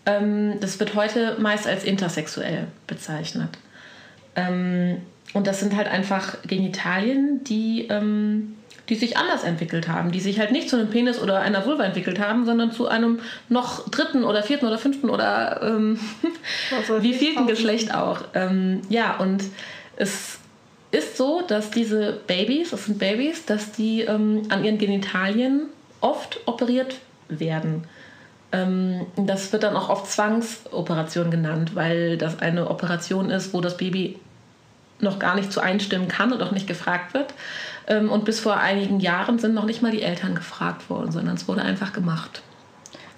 Ähm, 0.06 0.58
das 0.60 0.80
wird 0.80 0.94
heute 0.94 1.36
meist 1.38 1.66
als 1.66 1.84
intersexuell 1.84 2.66
bezeichnet. 2.86 3.50
Ähm, 4.34 5.02
und 5.32 5.46
das 5.46 5.60
sind 5.60 5.76
halt 5.76 5.88
einfach 5.88 6.36
Genitalien, 6.46 7.42
die, 7.44 7.86
ähm, 7.88 8.56
die 8.88 8.96
sich 8.96 9.16
anders 9.16 9.44
entwickelt 9.44 9.88
haben, 9.88 10.12
die 10.12 10.20
sich 10.20 10.38
halt 10.38 10.52
nicht 10.52 10.68
zu 10.68 10.76
einem 10.76 10.90
Penis 10.90 11.20
oder 11.20 11.40
einer 11.40 11.64
Vulva 11.64 11.84
entwickelt 11.84 12.18
haben, 12.18 12.44
sondern 12.44 12.72
zu 12.72 12.88
einem 12.88 13.20
noch 13.48 13.88
dritten 13.88 14.24
oder 14.24 14.42
vierten 14.42 14.66
oder 14.66 14.78
fünften 14.78 15.08
oder 15.08 15.62
ähm, 15.62 15.98
weiß 16.70 17.02
wie 17.02 17.14
vielten. 17.14 17.46
Geschlecht 17.46 17.94
auch. 17.94 18.20
Ähm, 18.34 18.82
ja, 18.88 19.16
und 19.16 19.44
es 19.96 20.38
ist 20.90 21.16
so, 21.16 21.42
dass 21.46 21.70
diese 21.70 22.20
Babys, 22.26 22.70
das 22.70 22.84
sind 22.84 22.98
Babys, 22.98 23.46
dass 23.46 23.72
die 23.72 24.02
ähm, 24.02 24.42
an 24.50 24.64
ihren 24.64 24.78
Genitalien 24.78 25.62
oft 26.02 26.40
operiert 26.46 26.96
werden. 27.28 27.84
Ähm, 28.52 29.06
das 29.16 29.52
wird 29.52 29.62
dann 29.62 29.76
auch 29.76 29.88
oft 29.88 30.06
Zwangsoperation 30.10 31.30
genannt, 31.30 31.74
weil 31.74 32.18
das 32.18 32.40
eine 32.40 32.68
Operation 32.68 33.30
ist, 33.30 33.54
wo 33.54 33.62
das 33.62 33.78
Baby 33.78 34.18
noch 35.02 35.18
gar 35.18 35.34
nicht 35.34 35.52
zu 35.52 35.60
einstimmen 35.60 36.08
kann 36.08 36.32
und 36.32 36.42
auch 36.42 36.52
nicht 36.52 36.66
gefragt 36.66 37.14
wird. 37.14 37.34
Ähm, 37.86 38.10
und 38.10 38.24
bis 38.24 38.40
vor 38.40 38.56
einigen 38.56 39.00
Jahren 39.00 39.38
sind 39.38 39.54
noch 39.54 39.64
nicht 39.64 39.82
mal 39.82 39.90
die 39.90 40.02
Eltern 40.02 40.34
gefragt 40.34 40.88
worden, 40.88 41.12
sondern 41.12 41.34
es 41.34 41.48
wurde 41.48 41.62
einfach 41.62 41.92
gemacht. 41.92 42.42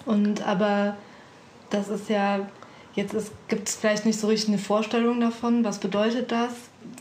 Und 0.07 0.47
aber 0.47 0.97
das 1.71 1.89
ist 1.89 2.09
ja, 2.09 2.41
jetzt 2.95 3.15
gibt 3.49 3.69
es 3.69 3.77
vielleicht 3.77 4.07
nicht 4.07 4.19
so 4.19 4.27
richtig 4.29 4.49
eine 4.49 4.59
Vorstellung 4.59 5.21
davon, 5.21 5.65
was 5.65 5.79
bedeutet 5.79 6.33
das, 6.33 6.53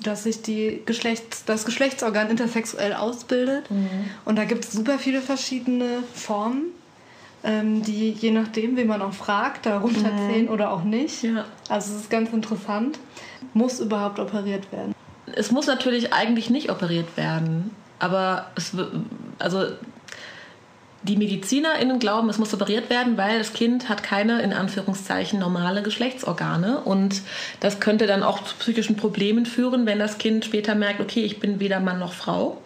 dass 0.02 0.24
sich 0.24 0.42
die 0.42 0.82
Geschlechts, 0.86 1.46
das 1.46 1.66
Geschlechtsorgan 1.66 2.30
intersexuell 2.30 2.94
ausbildet. 2.94 3.66
Und 4.26 4.38
da 4.38 4.46
gibt 4.46 4.66
es 4.66 4.72
super 4.72 4.98
viele 4.98 5.22
verschiedene 5.22 6.04
Formen, 6.14 6.66
ähm, 7.44 7.84
die 7.84 8.12
je 8.12 8.32
nachdem, 8.32 8.78
wen 8.78 8.88
man 8.88 9.02
auch 9.02 9.14
fragt, 9.14 9.66
darunter 9.66 10.10
zählen 10.30 10.48
oder 10.48 10.72
auch 10.72 10.84
nicht. 10.84 11.24
Ja. 11.24 11.46
Also 11.68 11.94
es 11.94 12.02
ist 12.04 12.10
ganz 12.10 12.32
interessant. 12.32 12.98
Muss 13.54 13.80
überhaupt 13.80 14.20
operiert 14.20 14.72
werden. 14.72 14.94
es 15.36 15.52
muss 15.52 15.68
natürlich 15.68 16.14
eigentlich 16.14 16.50
nicht 16.50 16.70
operiert 16.70 17.18
werden, 17.18 17.72
aber 18.00 18.48
es, 18.56 18.76
also 19.40 19.66
die 21.04 21.18
MedizinerInnen 21.18 22.00
glauben, 22.00 22.30
es 22.30 22.38
muss 22.38 22.54
operiert 22.54 22.90
werden, 22.90 23.18
weil 23.18 23.38
das 23.38 23.54
Kind 23.54 23.90
hat 23.90 24.04
keine, 24.04 24.42
in 24.42 24.54
Anführungszeichen, 24.54 25.38
normale 25.38 25.84
Geschlechtsorgane. 25.84 26.80
Und 26.80 27.22
das 27.60 27.82
könnte 27.82 28.08
dann 28.08 28.24
auch 28.24 28.44
zu 28.44 28.56
psychischen 28.56 28.96
Problemen 28.96 29.46
führen, 29.46 29.86
wenn 29.86 30.00
das 30.00 30.18
Kind 30.18 30.46
später 30.46 30.76
merkt, 30.76 31.02
okay, 31.02 31.24
ich 31.24 31.40
bin 31.40 31.60
weder 31.60 31.82
Mann 31.82 32.00
noch 32.00 32.14
Frau. 32.14 32.58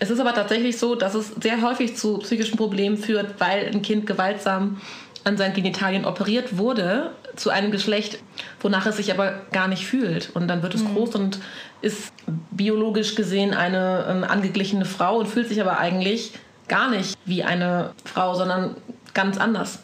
Es 0.00 0.10
ist 0.10 0.18
aber 0.18 0.34
tatsächlich 0.34 0.78
so, 0.78 0.94
dass 0.94 1.14
es 1.14 1.28
sehr 1.40 1.60
häufig 1.60 1.96
zu 1.96 2.18
psychischen 2.18 2.56
Problemen 2.56 2.96
führt, 2.96 3.38
weil 3.38 3.66
ein 3.66 3.82
Kind 3.82 4.06
gewaltsam 4.06 4.80
an 5.24 5.36
seinen 5.36 5.54
Genitalien 5.54 6.04
operiert 6.04 6.56
wurde, 6.58 7.12
zu 7.36 7.50
einem 7.50 7.70
Geschlecht, 7.70 8.18
wonach 8.60 8.86
es 8.86 8.96
sich 8.96 9.12
aber 9.12 9.40
gar 9.52 9.68
nicht 9.68 9.86
fühlt. 9.86 10.30
Und 10.34 10.48
dann 10.48 10.62
wird 10.62 10.74
es 10.74 10.84
groß 10.84 11.14
und 11.14 11.38
ist 11.80 12.12
biologisch 12.50 13.14
gesehen 13.14 13.54
eine 13.54 14.06
ähm, 14.08 14.24
angeglichene 14.24 14.84
Frau 14.84 15.18
und 15.18 15.26
fühlt 15.26 15.48
sich 15.48 15.60
aber 15.60 15.78
eigentlich 15.78 16.32
gar 16.68 16.90
nicht 16.90 17.16
wie 17.24 17.42
eine 17.42 17.92
Frau, 18.04 18.34
sondern 18.34 18.76
ganz 19.14 19.38
anders. 19.38 19.80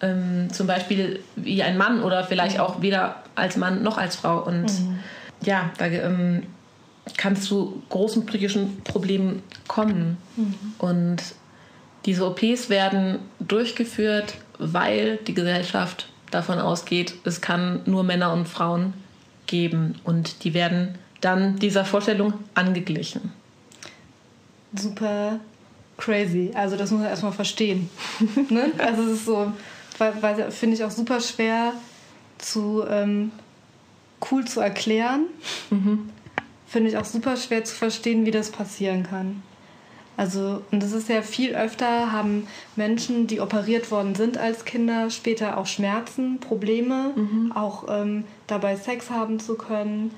Ähm, 0.00 0.48
zum 0.52 0.66
Beispiel 0.66 1.20
wie 1.36 1.62
ein 1.62 1.78
Mann 1.78 2.02
oder 2.02 2.24
vielleicht 2.24 2.60
auch 2.60 2.82
weder 2.82 3.22
als 3.34 3.56
Mann 3.56 3.82
noch 3.82 3.98
als 3.98 4.16
Frau. 4.16 4.44
Und 4.44 4.70
ja, 5.42 5.70
da 5.78 5.86
ähm, 5.86 6.44
kann 7.16 7.34
es 7.34 7.44
zu 7.44 7.82
großen 7.88 8.26
psychischen 8.26 8.82
Problemen 8.82 9.42
kommen. 9.68 10.16
Und 10.78 11.22
diese 12.06 12.26
OPs 12.26 12.68
werden 12.68 13.18
durchgeführt, 13.40 14.34
weil 14.58 15.18
die 15.26 15.34
Gesellschaft 15.34 16.08
davon 16.34 16.58
ausgeht, 16.58 17.14
es 17.24 17.40
kann 17.40 17.80
nur 17.86 18.02
Männer 18.02 18.32
und 18.32 18.46
Frauen 18.46 18.92
geben. 19.46 19.94
Und 20.04 20.44
die 20.44 20.54
werden 20.54 20.98
dann 21.20 21.56
dieser 21.56 21.84
Vorstellung 21.84 22.34
angeglichen. 22.54 23.32
Super 24.74 25.40
crazy. 25.96 26.50
Also 26.54 26.76
das 26.76 26.90
muss 26.90 27.00
man 27.00 27.08
erstmal 27.08 27.32
verstehen. 27.32 27.88
ne? 28.50 28.72
Also 28.78 29.02
es 29.04 29.12
ist 29.20 29.26
so, 29.26 29.52
finde 30.50 30.76
ich 30.76 30.84
auch 30.84 30.90
super 30.90 31.20
schwer 31.20 31.72
zu 32.38 32.84
ähm, 32.88 33.30
cool 34.30 34.44
zu 34.44 34.60
erklären. 34.60 35.26
Mhm. 35.70 36.10
Finde 36.66 36.90
ich 36.90 36.96
auch 36.96 37.04
super 37.04 37.36
schwer 37.36 37.64
zu 37.64 37.74
verstehen, 37.74 38.26
wie 38.26 38.30
das 38.32 38.50
passieren 38.50 39.04
kann. 39.04 39.42
Also, 40.16 40.62
und 40.70 40.82
das 40.82 40.92
ist 40.92 41.08
ja 41.08 41.22
viel 41.22 41.54
öfter, 41.54 42.12
haben 42.12 42.46
Menschen, 42.76 43.26
die 43.26 43.40
operiert 43.40 43.90
worden 43.90 44.14
sind 44.14 44.38
als 44.38 44.64
Kinder, 44.64 45.10
später 45.10 45.58
auch 45.58 45.66
Schmerzen, 45.66 46.38
Probleme, 46.38 47.12
mhm. 47.16 47.52
auch 47.54 47.84
ähm, 47.88 48.24
dabei 48.46 48.76
Sex 48.76 49.10
haben 49.10 49.40
zu 49.40 49.56
können, 49.56 50.12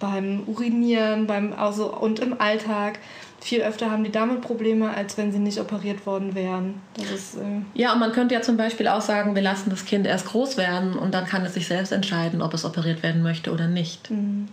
beim 0.00 0.42
Urinieren, 0.46 1.26
beim, 1.26 1.52
also, 1.52 1.94
und 1.94 2.18
im 2.18 2.40
Alltag. 2.40 2.98
Viel 3.40 3.62
öfter 3.62 3.90
haben 3.90 4.04
die 4.04 4.12
damit 4.12 4.40
Probleme, 4.40 4.94
als 4.94 5.18
wenn 5.18 5.32
sie 5.32 5.40
nicht 5.40 5.58
operiert 5.58 6.06
worden 6.06 6.36
wären. 6.36 6.80
Ist, 7.12 7.34
äh 7.34 7.40
ja, 7.74 7.92
und 7.92 7.98
man 7.98 8.12
könnte 8.12 8.34
ja 8.34 8.40
zum 8.40 8.56
Beispiel 8.56 8.86
auch 8.86 9.00
sagen, 9.00 9.34
wir 9.34 9.42
lassen 9.42 9.68
das 9.68 9.84
Kind 9.84 10.06
erst 10.06 10.26
groß 10.26 10.56
werden 10.56 10.96
und 10.96 11.12
dann 11.12 11.26
kann 11.26 11.44
es 11.44 11.54
sich 11.54 11.66
selbst 11.66 11.90
entscheiden, 11.90 12.40
ob 12.40 12.54
es 12.54 12.64
operiert 12.64 13.02
werden 13.02 13.22
möchte 13.22 13.52
oder 13.52 13.66
nicht. 13.66 14.10
Mhm. 14.12 14.46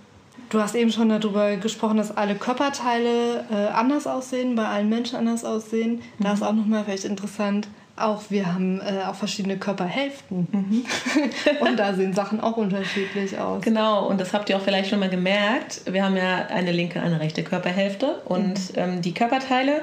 Du 0.49 0.59
hast 0.59 0.73
eben 0.73 0.91
schon 0.91 1.09
darüber 1.09 1.55
gesprochen, 1.57 1.97
dass 1.97 2.15
alle 2.15 2.35
Körperteile 2.35 3.45
äh, 3.51 3.67
anders 3.67 4.07
aussehen, 4.07 4.55
bei 4.55 4.65
allen 4.65 4.89
Menschen 4.89 5.15
anders 5.15 5.45
aussehen. 5.45 6.01
Mhm. 6.17 6.23
Da 6.23 6.33
ist 6.33 6.41
auch 6.41 6.53
nochmal 6.53 6.83
vielleicht 6.83 7.05
interessant, 7.05 7.67
auch 7.95 8.23
wir 8.29 8.51
haben 8.51 8.81
äh, 8.81 9.05
auch 9.05 9.15
verschiedene 9.15 9.57
Körperhälften. 9.57 10.47
Mhm. 10.51 10.85
und 11.67 11.77
da 11.77 11.93
sehen 11.93 12.13
Sachen 12.13 12.39
auch 12.39 12.57
unterschiedlich 12.57 13.38
aus. 13.38 13.62
Genau, 13.62 14.07
und 14.07 14.19
das 14.19 14.33
habt 14.33 14.49
ihr 14.49 14.57
auch 14.57 14.62
vielleicht 14.62 14.89
schon 14.89 14.99
mal 14.99 15.09
gemerkt. 15.09 15.81
Wir 15.85 16.03
haben 16.03 16.17
ja 16.17 16.47
eine 16.47 16.71
linke, 16.71 17.01
eine 17.01 17.19
rechte 17.19 17.43
Körperhälfte 17.43 18.21
und 18.25 18.55
mhm. 18.55 18.75
ähm, 18.75 19.01
die 19.01 19.13
Körperteile, 19.13 19.81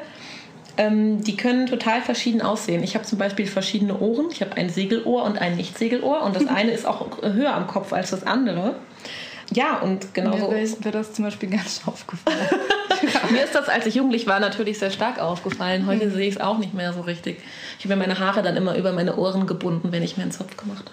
ähm, 0.78 1.22
die 1.22 1.36
können 1.36 1.66
total 1.66 2.02
verschieden 2.02 2.42
aussehen. 2.42 2.82
Ich 2.82 2.94
habe 2.94 3.04
zum 3.04 3.18
Beispiel 3.18 3.46
verschiedene 3.46 3.98
Ohren. 3.98 4.26
Ich 4.32 4.40
habe 4.40 4.56
ein 4.56 4.68
Segelohr 4.68 5.22
und 5.24 5.38
ein 5.38 5.56
Nicht-Segelohr 5.56 6.22
und 6.22 6.34
das 6.34 6.46
eine 6.48 6.72
ist 6.72 6.86
auch 6.86 7.22
höher 7.22 7.54
am 7.54 7.66
Kopf 7.66 7.92
als 7.92 8.10
das 8.10 8.26
andere. 8.26 8.76
Ja, 9.52 9.78
und 9.78 10.14
genauso. 10.14 10.50
Mir 10.50 10.68
wäre 10.84 10.90
das 10.90 11.12
zum 11.12 11.24
Beispiel 11.24 11.48
gar 11.48 11.62
nicht 11.62 11.82
aufgefallen. 11.86 12.48
Mir 13.30 13.44
ist 13.44 13.54
das, 13.54 13.68
als 13.68 13.86
ich 13.86 13.94
jugendlich 13.94 14.26
war, 14.26 14.40
natürlich 14.40 14.78
sehr 14.78 14.90
stark 14.90 15.18
aufgefallen. 15.18 15.86
Heute 15.86 16.06
mhm. 16.06 16.14
sehe 16.14 16.28
ich 16.28 16.36
es 16.36 16.40
auch 16.40 16.58
nicht 16.58 16.74
mehr 16.74 16.92
so 16.92 17.02
richtig. 17.02 17.38
Ich 17.78 17.84
habe 17.84 17.96
mir 17.96 18.06
meine 18.06 18.18
Haare 18.18 18.42
dann 18.42 18.56
immer 18.56 18.76
über 18.76 18.92
meine 18.92 19.16
Ohren 19.16 19.46
gebunden, 19.46 19.92
wenn 19.92 20.02
ich 20.02 20.16
mir 20.16 20.24
einen 20.24 20.32
Zopf 20.32 20.56
gemacht 20.56 20.90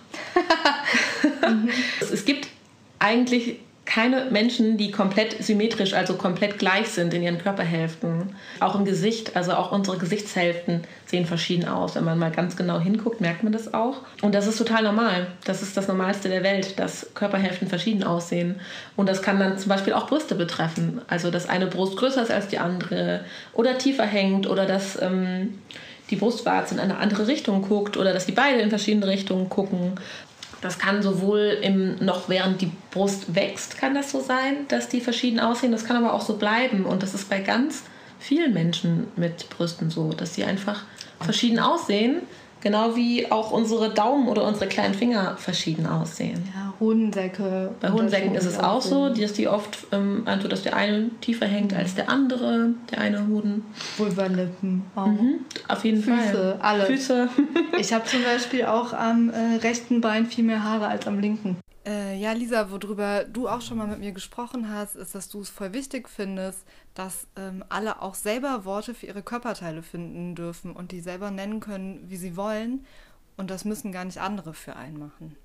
habe. 1.42 1.56
mhm. 1.56 1.70
es 2.02 2.26
gibt 2.26 2.48
eigentlich 3.00 3.60
keine 3.86 4.26
Menschen, 4.32 4.78
die 4.78 4.91
komplett 4.91 5.43
symmetrisch, 5.43 5.93
also 5.93 6.13
komplett 6.15 6.58
gleich 6.58 6.88
sind 6.88 7.13
in 7.13 7.22
ihren 7.22 7.38
Körperhälften. 7.38 8.36
Auch 8.62 8.76
im 8.76 8.86
Gesicht, 8.86 9.36
also 9.36 9.54
auch 9.54 9.72
unsere 9.72 9.98
Gesichtshälften 9.98 10.84
sehen 11.06 11.26
verschieden 11.26 11.67
aus. 11.67 11.96
Wenn 11.96 12.06
man 12.06 12.17
mal 12.17 12.32
ganz 12.32 12.56
genau 12.56 12.80
hinguckt, 12.80 13.19
merkt 13.19 13.43
man 13.43 13.52
das 13.52 13.74
auch. 13.74 13.98
Und 14.22 14.34
das 14.36 14.48
ist 14.48 14.58
total 14.58 14.84
normal. 14.84 15.28
Das 15.43 15.62
ist 15.62 15.76
das 15.76 15.89
Normalste 15.89 16.30
der 16.30 16.43
Welt, 16.43 16.80
dass 16.80 17.08
Körperhälften 17.13 17.67
verschieden 17.67 18.04
aussehen. 18.04 18.56
Und 18.96 19.10
das 19.10 19.22
kann 19.22 19.39
dann 19.39 19.58
zum 19.58 19.69
Beispiel 19.69 19.93
auch 19.93 20.08
Brüste 20.08 20.36
betreffen. 20.36 21.02
Also, 21.08 21.30
dass 21.30 21.50
eine 21.50 21.67
Brust 21.67 21.98
größer 21.98 22.24
ist 22.24 22.32
als 22.32 22.48
die 22.48 22.60
andere 22.60 23.26
oder 23.54 23.78
tiefer 23.78 24.06
hängt 24.06 24.48
oder 24.48 24.65
dass 24.65 25.00
ähm, 25.02 25.60
die 26.10 26.15
Brustwarze 26.15 26.76
in 26.76 26.80
eine 26.80 26.98
andere 26.98 27.28
Richtung 27.28 27.62
guckt 27.63 27.98
oder 27.98 28.13
dass 28.13 28.26
die 28.26 28.32
beide 28.32 28.62
in 28.62 28.69
verschiedene 28.69 29.08
Richtungen 29.08 29.50
gucken 29.50 29.93
das 30.63 30.80
kann 30.80 31.04
sowohl 31.04 31.58
im, 31.62 32.04
noch 32.04 32.30
während 32.30 32.62
die 32.62 32.71
Brust 32.91 33.36
wächst, 33.36 33.78
kann 33.78 33.93
das 33.93 34.12
so 34.12 34.21
sein, 34.21 34.65
dass 34.69 34.88
die 34.88 35.02
verschieden 35.02 35.41
aussehen. 35.41 35.73
Das 35.73 35.84
kann 35.84 35.97
aber 35.97 36.13
auch 36.13 36.21
so 36.21 36.38
bleiben. 36.38 36.86
Und 36.86 37.04
das 37.04 37.13
ist 37.13 37.30
bei 37.30 37.39
ganz 37.41 37.84
vielen 38.17 38.54
Menschen 38.54 39.08
mit 39.17 39.49
Brüsten 39.49 39.89
so, 39.89 40.13
dass 40.13 40.36
sie 40.36 40.45
einfach 40.45 40.84
verschieden 41.19 41.60
aussehen 41.60 42.21
Genau 42.63 42.95
wie 42.95 43.30
auch 43.30 43.52
unsere 43.52 43.89
Daumen 43.89 44.30
oder 44.30 44.47
unsere 44.47 44.67
kleinen 44.67 44.93
Finger 44.93 45.36
verschieden 45.36 45.86
aussehen. 45.86 46.47
Ja, 46.56 46.73
Hodensäcke. 46.80 47.71
Bei 47.82 47.91
Hodensäcken 47.91 48.36
ist 48.36 48.45
es 48.45 48.58
auch 48.58 48.82
so, 48.82 49.10
dass 49.10 49.34
die 49.34 49.49
oft, 49.49 49.80
ähm, 49.91 50.23
also 50.23 50.47
dass 50.47 50.63
der 50.63 50.73
eine 50.73 51.10
tiefer 51.19 51.45
hängt 51.45 51.73
als 51.73 51.95
der 51.95 52.08
andere, 52.08 52.69
der 52.89 52.99
eine 52.99 53.28
Hoden. 53.28 53.65
Vulvalippen 53.97 54.84
auch. 54.95 55.08
Mhm, 55.08 55.39
auf 55.67 55.84
jeden 55.84 56.02
Füße, 56.02 56.15
Fall. 56.15 56.28
Füße, 56.28 56.58
alle. 56.62 56.86
Füße. 56.86 57.30
ich 57.80 57.91
habe 57.91 58.06
zum 58.06 58.23
Beispiel 58.23 58.63
auch 58.63 58.93
am 58.93 59.30
äh, 59.30 59.58
rechten 59.62 59.99
Bein 59.99 60.26
viel 60.26 60.45
mehr 60.45 60.63
Haare 60.63 60.88
als 60.88 61.06
am 61.06 61.19
linken. 61.19 61.58
Äh, 61.86 62.17
ja, 62.17 62.32
Lisa, 62.32 62.72
worüber 62.72 63.26
du 63.26 63.50
auch 63.50 63.62
schon 63.62 63.78
mal 63.78 63.88
mit 63.88 64.00
mir 64.00 64.13
gesprochen 64.13 64.69
hast, 64.69 64.96
ist, 64.96 65.15
dass 65.15 65.28
du 65.28 65.41
es 65.41 65.50
voll 65.50 65.74
wichtig 65.74 66.08
findest, 66.08 66.65
dass 66.93 67.28
ähm, 67.36 67.63
alle 67.67 68.02
auch 68.02 68.15
selber 68.15 68.63
Worte 68.63 68.93
für 68.93 69.08
ihre 69.08 69.22
Körperteile 69.22 69.84
finden 69.84 70.34
dürfen 70.36 70.72
und 70.72 70.91
die 70.91 71.02
selber 71.02 71.30
nennen 71.30 71.60
können, 71.60 72.06
wie 72.08 72.15
sie 72.15 72.38
wollen. 72.38 72.86
Und 73.36 73.50
das 73.50 73.65
müssen 73.65 73.91
gar 73.91 74.06
nicht 74.06 74.19
andere 74.19 74.54
für 74.54 74.76
einen 74.76 74.98
machen. 74.98 75.36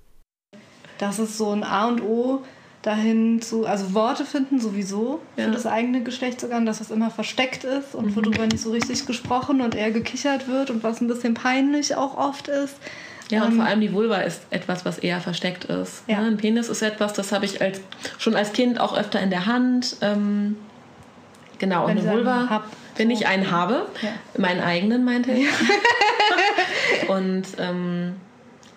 Das 0.99 1.19
ist 1.19 1.39
so 1.39 1.51
ein 1.51 1.65
A 1.65 1.89
und 1.89 2.03
O 2.03 2.45
dahin 2.83 3.43
zu, 3.43 3.67
also 3.67 3.93
Worte 3.93 4.25
finden 4.25 4.61
sowieso 4.61 5.21
ja. 5.37 5.45
für 5.45 5.51
das 5.51 5.67
eigene 5.67 6.05
Geschlechtsorgan, 6.05 6.67
das 6.67 6.81
was 6.81 6.91
immer 6.91 7.11
versteckt 7.11 7.65
ist 7.65 7.95
und 7.95 8.07
mhm. 8.07 8.17
worüber 8.17 8.47
nicht 8.47 8.61
so 8.61 8.71
richtig 8.71 9.07
gesprochen 9.07 9.61
und 9.61 9.75
eher 9.75 9.91
gekichert 9.91 10.47
wird 10.47 10.71
und 10.71 10.85
was 10.85 11.01
ein 11.01 11.09
bisschen 11.09 11.35
peinlich 11.35 11.97
auch 11.97 12.17
oft 12.17 12.47
ist. 12.47 12.77
Ja, 13.31 13.45
und 13.45 13.55
vor 13.55 13.65
allem 13.65 13.81
die 13.81 13.93
Vulva 13.93 14.17
ist 14.19 14.43
etwas, 14.51 14.85
was 14.85 14.99
eher 14.99 15.21
versteckt 15.21 15.65
ist. 15.65 16.03
Ja. 16.07 16.19
Ein 16.19 16.37
Penis 16.37 16.69
ist 16.69 16.83
etwas, 16.83 17.13
das 17.13 17.33
habe 17.33 17.45
ich 17.45 17.61
als, 17.61 17.81
schon 18.19 18.35
als 18.35 18.53
Kind 18.53 18.81
auch 18.81 18.97
öfter 18.97 19.21
in 19.21 19.31
der 19.31 19.47
Hand. 19.47 19.97
Ähm, 20.01 20.57
genau, 21.59 21.85
und 21.85 21.91
eine 21.91 22.07
Vulva, 22.07 22.49
hab, 22.49 22.65
wenn 22.97 23.11
ich 23.11 23.27
einen 23.27 23.51
habe, 23.51 23.87
ja. 24.03 24.11
meinen 24.39 24.61
eigenen 24.61 25.05
meinte 25.05 25.33
ich. 25.33 25.45
Ja. 25.47 27.15
und 27.15 27.45
ähm, 27.59 28.15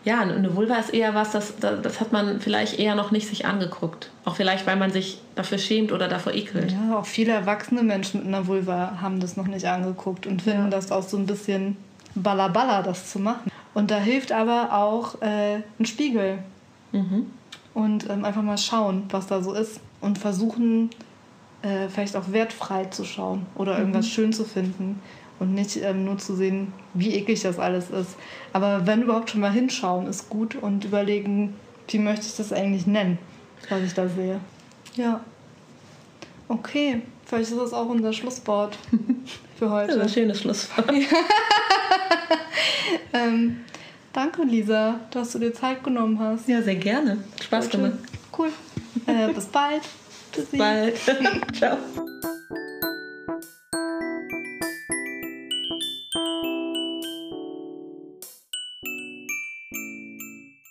ja, 0.04 0.20
eine 0.22 0.56
Vulva 0.56 0.78
ist 0.78 0.94
eher 0.94 1.14
was, 1.14 1.32
das, 1.32 1.54
das 1.60 2.00
hat 2.00 2.12
man 2.12 2.42
vielleicht 2.42 2.80
eher 2.80 2.96
noch 2.96 3.12
nicht 3.12 3.28
sich 3.28 3.46
angeguckt. 3.46 4.10
Auch 4.26 4.36
vielleicht, 4.36 4.66
weil 4.66 4.76
man 4.76 4.92
sich 4.92 5.22
dafür 5.36 5.60
schämt 5.60 5.92
oder 5.92 6.08
davor 6.08 6.34
ekelt. 6.34 6.72
Ja, 6.72 6.98
auch 6.98 7.06
viele 7.06 7.34
erwachsene 7.34 7.84
Menschen 7.84 8.22
mit 8.22 8.28
einer 8.28 8.48
Vulva 8.48 8.98
haben 9.00 9.20
das 9.20 9.38
noch 9.38 9.48
nicht 9.48 9.66
angeguckt 9.68 10.26
und 10.26 10.42
finden 10.42 10.72
das 10.72 10.92
auch 10.92 11.04
so 11.04 11.18
ein 11.18 11.28
bisschen 11.28 11.78
balabala, 12.16 12.82
das 12.82 13.12
zu 13.12 13.20
machen. 13.20 13.52
Und 13.74 13.92
da 13.92 13.98
hilft 13.98 14.32
aber 14.32 14.74
auch 14.74 15.22
äh, 15.22 15.62
ein 15.80 15.86
Spiegel. 15.86 16.40
Mhm. 16.92 17.28
Und 17.74 18.10
ähm, 18.10 18.26
einfach 18.26 18.42
mal 18.42 18.58
schauen, 18.58 19.04
was 19.10 19.28
da 19.28 19.42
so 19.42 19.54
ist. 19.54 19.80
Und 20.02 20.18
versuchen, 20.18 20.90
äh, 21.62 21.88
vielleicht 21.88 22.16
auch 22.16 22.32
wertfrei 22.32 22.86
zu 22.86 23.06
schauen 23.06 23.46
oder 23.56 23.78
irgendwas 23.78 24.06
mhm. 24.06 24.10
schön 24.10 24.34
zu 24.34 24.44
finden. 24.44 25.02
Und 25.40 25.54
nicht 25.56 25.78
ähm, 25.78 26.06
nur 26.06 26.18
zu 26.18 26.36
sehen, 26.36 26.74
wie 26.94 27.16
eklig 27.16 27.42
das 27.42 27.58
alles 27.58 27.90
ist. 27.90 28.16
Aber 28.54 28.86
wenn 28.86 29.02
überhaupt 29.02 29.32
schon 29.32 29.42
mal 29.42 29.52
hinschauen, 29.52 30.06
ist 30.06 30.30
gut 30.30 30.56
und 30.56 30.86
überlegen, 30.86 31.56
wie 31.88 31.98
möchte 31.98 32.28
ich 32.28 32.36
das 32.36 32.54
eigentlich 32.54 32.86
nennen, 32.86 33.18
was 33.70 33.82
ich 33.82 33.94
da 33.94 34.08
sehe. 34.08 34.40
Ja. 34.96 35.22
Okay, 36.48 37.02
vielleicht 37.32 37.52
ist 37.52 37.60
das 37.60 37.74
auch 37.74 37.88
unser 37.88 38.12
Schlusswort 38.12 38.78
für 39.58 39.70
heute. 39.70 39.88
Das 39.88 39.96
ist 39.96 40.02
ein 40.02 40.10
schönes 40.10 40.42
Schlusswort. 40.42 40.92
ähm, 43.14 43.62
danke, 44.12 44.44
Lisa, 44.44 45.00
dass 45.12 45.32
du 45.32 45.40
dir 45.40 45.54
Zeit 45.54 45.82
genommen 45.84 46.20
hast. 46.20 46.50
Ja, 46.50 46.62
sehr 46.62 46.76
gerne. 46.76 47.24
Spaß 47.42 47.70
gemacht. 47.70 47.94
Cool. 48.38 48.50
Äh, 49.06 49.32
bis 49.32 49.46
bald. 49.46 49.82
Bis 50.36 50.48
bald. 50.58 50.98
Ciao. 51.54 51.78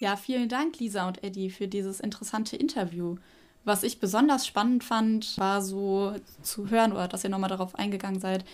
Ja, 0.01 0.17
vielen 0.17 0.49
Dank, 0.49 0.79
Lisa 0.79 1.07
und 1.07 1.23
Eddie, 1.23 1.51
für 1.51 1.69
dieses 1.69 2.01
interessante 2.01 2.57
Interview. 2.57 3.17
Was 3.65 3.83
ich 3.83 4.01
besonders 4.01 4.47
spannend 4.47 4.85
fand, 4.85 5.37
war 5.39 5.61
so 5.61 6.15
zu 6.43 6.71
hören 6.71 6.93
oder 6.93 7.09
dass 7.09 7.25
ihr 7.25 7.31
nochmal 7.31 7.51
darauf 7.51 7.75
eingegangen 7.75 8.21
seid, 8.21 8.45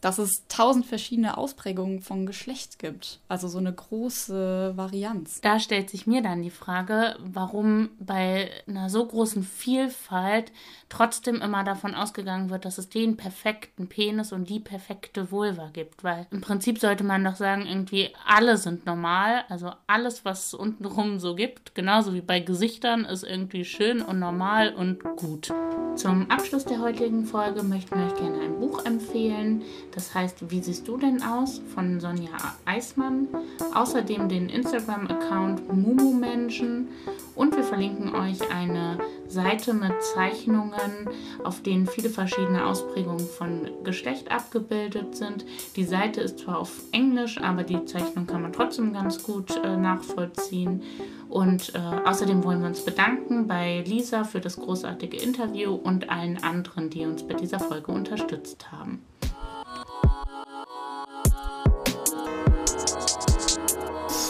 dass 0.00 0.18
es 0.18 0.46
tausend 0.48 0.86
verschiedene 0.86 1.36
Ausprägungen 1.36 2.00
von 2.00 2.26
Geschlecht 2.26 2.78
gibt. 2.78 3.20
Also 3.28 3.48
so 3.48 3.58
eine 3.58 3.72
große 3.72 4.72
Varianz. 4.76 5.40
Da 5.40 5.58
stellt 5.58 5.90
sich 5.90 6.06
mir 6.06 6.22
dann 6.22 6.42
die 6.42 6.50
Frage, 6.50 7.16
warum 7.20 7.90
bei 7.98 8.50
einer 8.66 8.88
so 8.88 9.04
großen 9.04 9.42
Vielfalt 9.42 10.52
trotzdem 10.88 11.36
immer 11.42 11.64
davon 11.64 11.94
ausgegangen 11.94 12.50
wird, 12.50 12.64
dass 12.64 12.78
es 12.78 12.88
den 12.88 13.16
perfekten 13.16 13.88
Penis 13.88 14.32
und 14.32 14.48
die 14.48 14.60
perfekte 14.60 15.30
Vulva 15.30 15.70
gibt. 15.72 16.02
Weil 16.02 16.26
im 16.30 16.40
Prinzip 16.40 16.78
sollte 16.78 17.04
man 17.04 17.24
doch 17.24 17.36
sagen, 17.36 17.66
irgendwie 17.66 18.10
alle 18.26 18.56
sind 18.56 18.86
normal. 18.86 19.44
Also 19.48 19.72
alles, 19.86 20.24
was 20.24 20.46
es 20.46 20.54
untenrum 20.54 21.18
so 21.18 21.34
gibt, 21.34 21.74
genauso 21.74 22.14
wie 22.14 22.20
bei 22.20 22.40
Gesichtern, 22.40 23.04
ist 23.04 23.22
irgendwie 23.22 23.64
schön 23.64 24.02
und 24.02 24.18
normal 24.18 24.74
und 24.74 25.02
gut. 25.16 25.52
Zum 25.96 26.30
Abschluss 26.30 26.64
der 26.64 26.80
heutigen 26.80 27.24
Folge 27.24 27.62
möchten 27.62 27.98
wir 27.98 28.06
euch 28.06 28.14
gerne 28.14 28.40
ein 28.40 28.58
Buch 28.58 28.84
empfehlen 28.84 29.62
Das 29.94 30.14
heißt, 30.14 30.50
wie 30.50 30.62
siehst 30.62 30.86
du 30.86 30.96
denn 30.96 31.22
aus? 31.22 31.60
von 31.74 32.00
Sonja 32.00 32.30
Eismann. 32.64 33.28
Außerdem 33.74 34.28
den 34.28 34.48
Instagram-Account 34.48 35.72
Mumu-Menschen. 35.72 36.88
Und 37.34 37.56
wir 37.56 37.64
verlinken 37.64 38.14
euch 38.14 38.50
eine 38.52 38.98
Seite 39.26 39.72
mit 39.72 39.92
Zeichnungen, 40.14 41.08
auf 41.44 41.62
denen 41.62 41.86
viele 41.86 42.10
verschiedene 42.10 42.66
Ausprägungen 42.66 43.26
von 43.26 43.70
Geschlecht 43.84 44.30
abgebildet 44.30 45.16
sind. 45.16 45.46
Die 45.76 45.84
Seite 45.84 46.20
ist 46.20 46.40
zwar 46.40 46.58
auf 46.58 46.72
Englisch, 46.92 47.40
aber 47.40 47.62
die 47.62 47.84
Zeichnung 47.84 48.26
kann 48.26 48.42
man 48.42 48.52
trotzdem 48.52 48.92
ganz 48.92 49.22
gut 49.22 49.56
äh, 49.56 49.76
nachvollziehen. 49.76 50.82
Und 51.28 51.74
äh, 51.74 51.78
außerdem 51.78 52.44
wollen 52.44 52.60
wir 52.60 52.68
uns 52.68 52.84
bedanken 52.84 53.46
bei 53.46 53.84
Lisa 53.86 54.24
für 54.24 54.40
das 54.40 54.56
großartige 54.56 55.16
Interview 55.16 55.72
und 55.74 56.10
allen 56.10 56.42
anderen, 56.42 56.90
die 56.90 57.06
uns 57.06 57.22
bei 57.22 57.34
dieser 57.34 57.60
Folge 57.60 57.92
unterstützt 57.92 58.72
haben. 58.72 59.00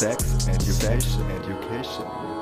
Sex 0.00 0.48
Education 0.48 1.30
Education 1.30 2.39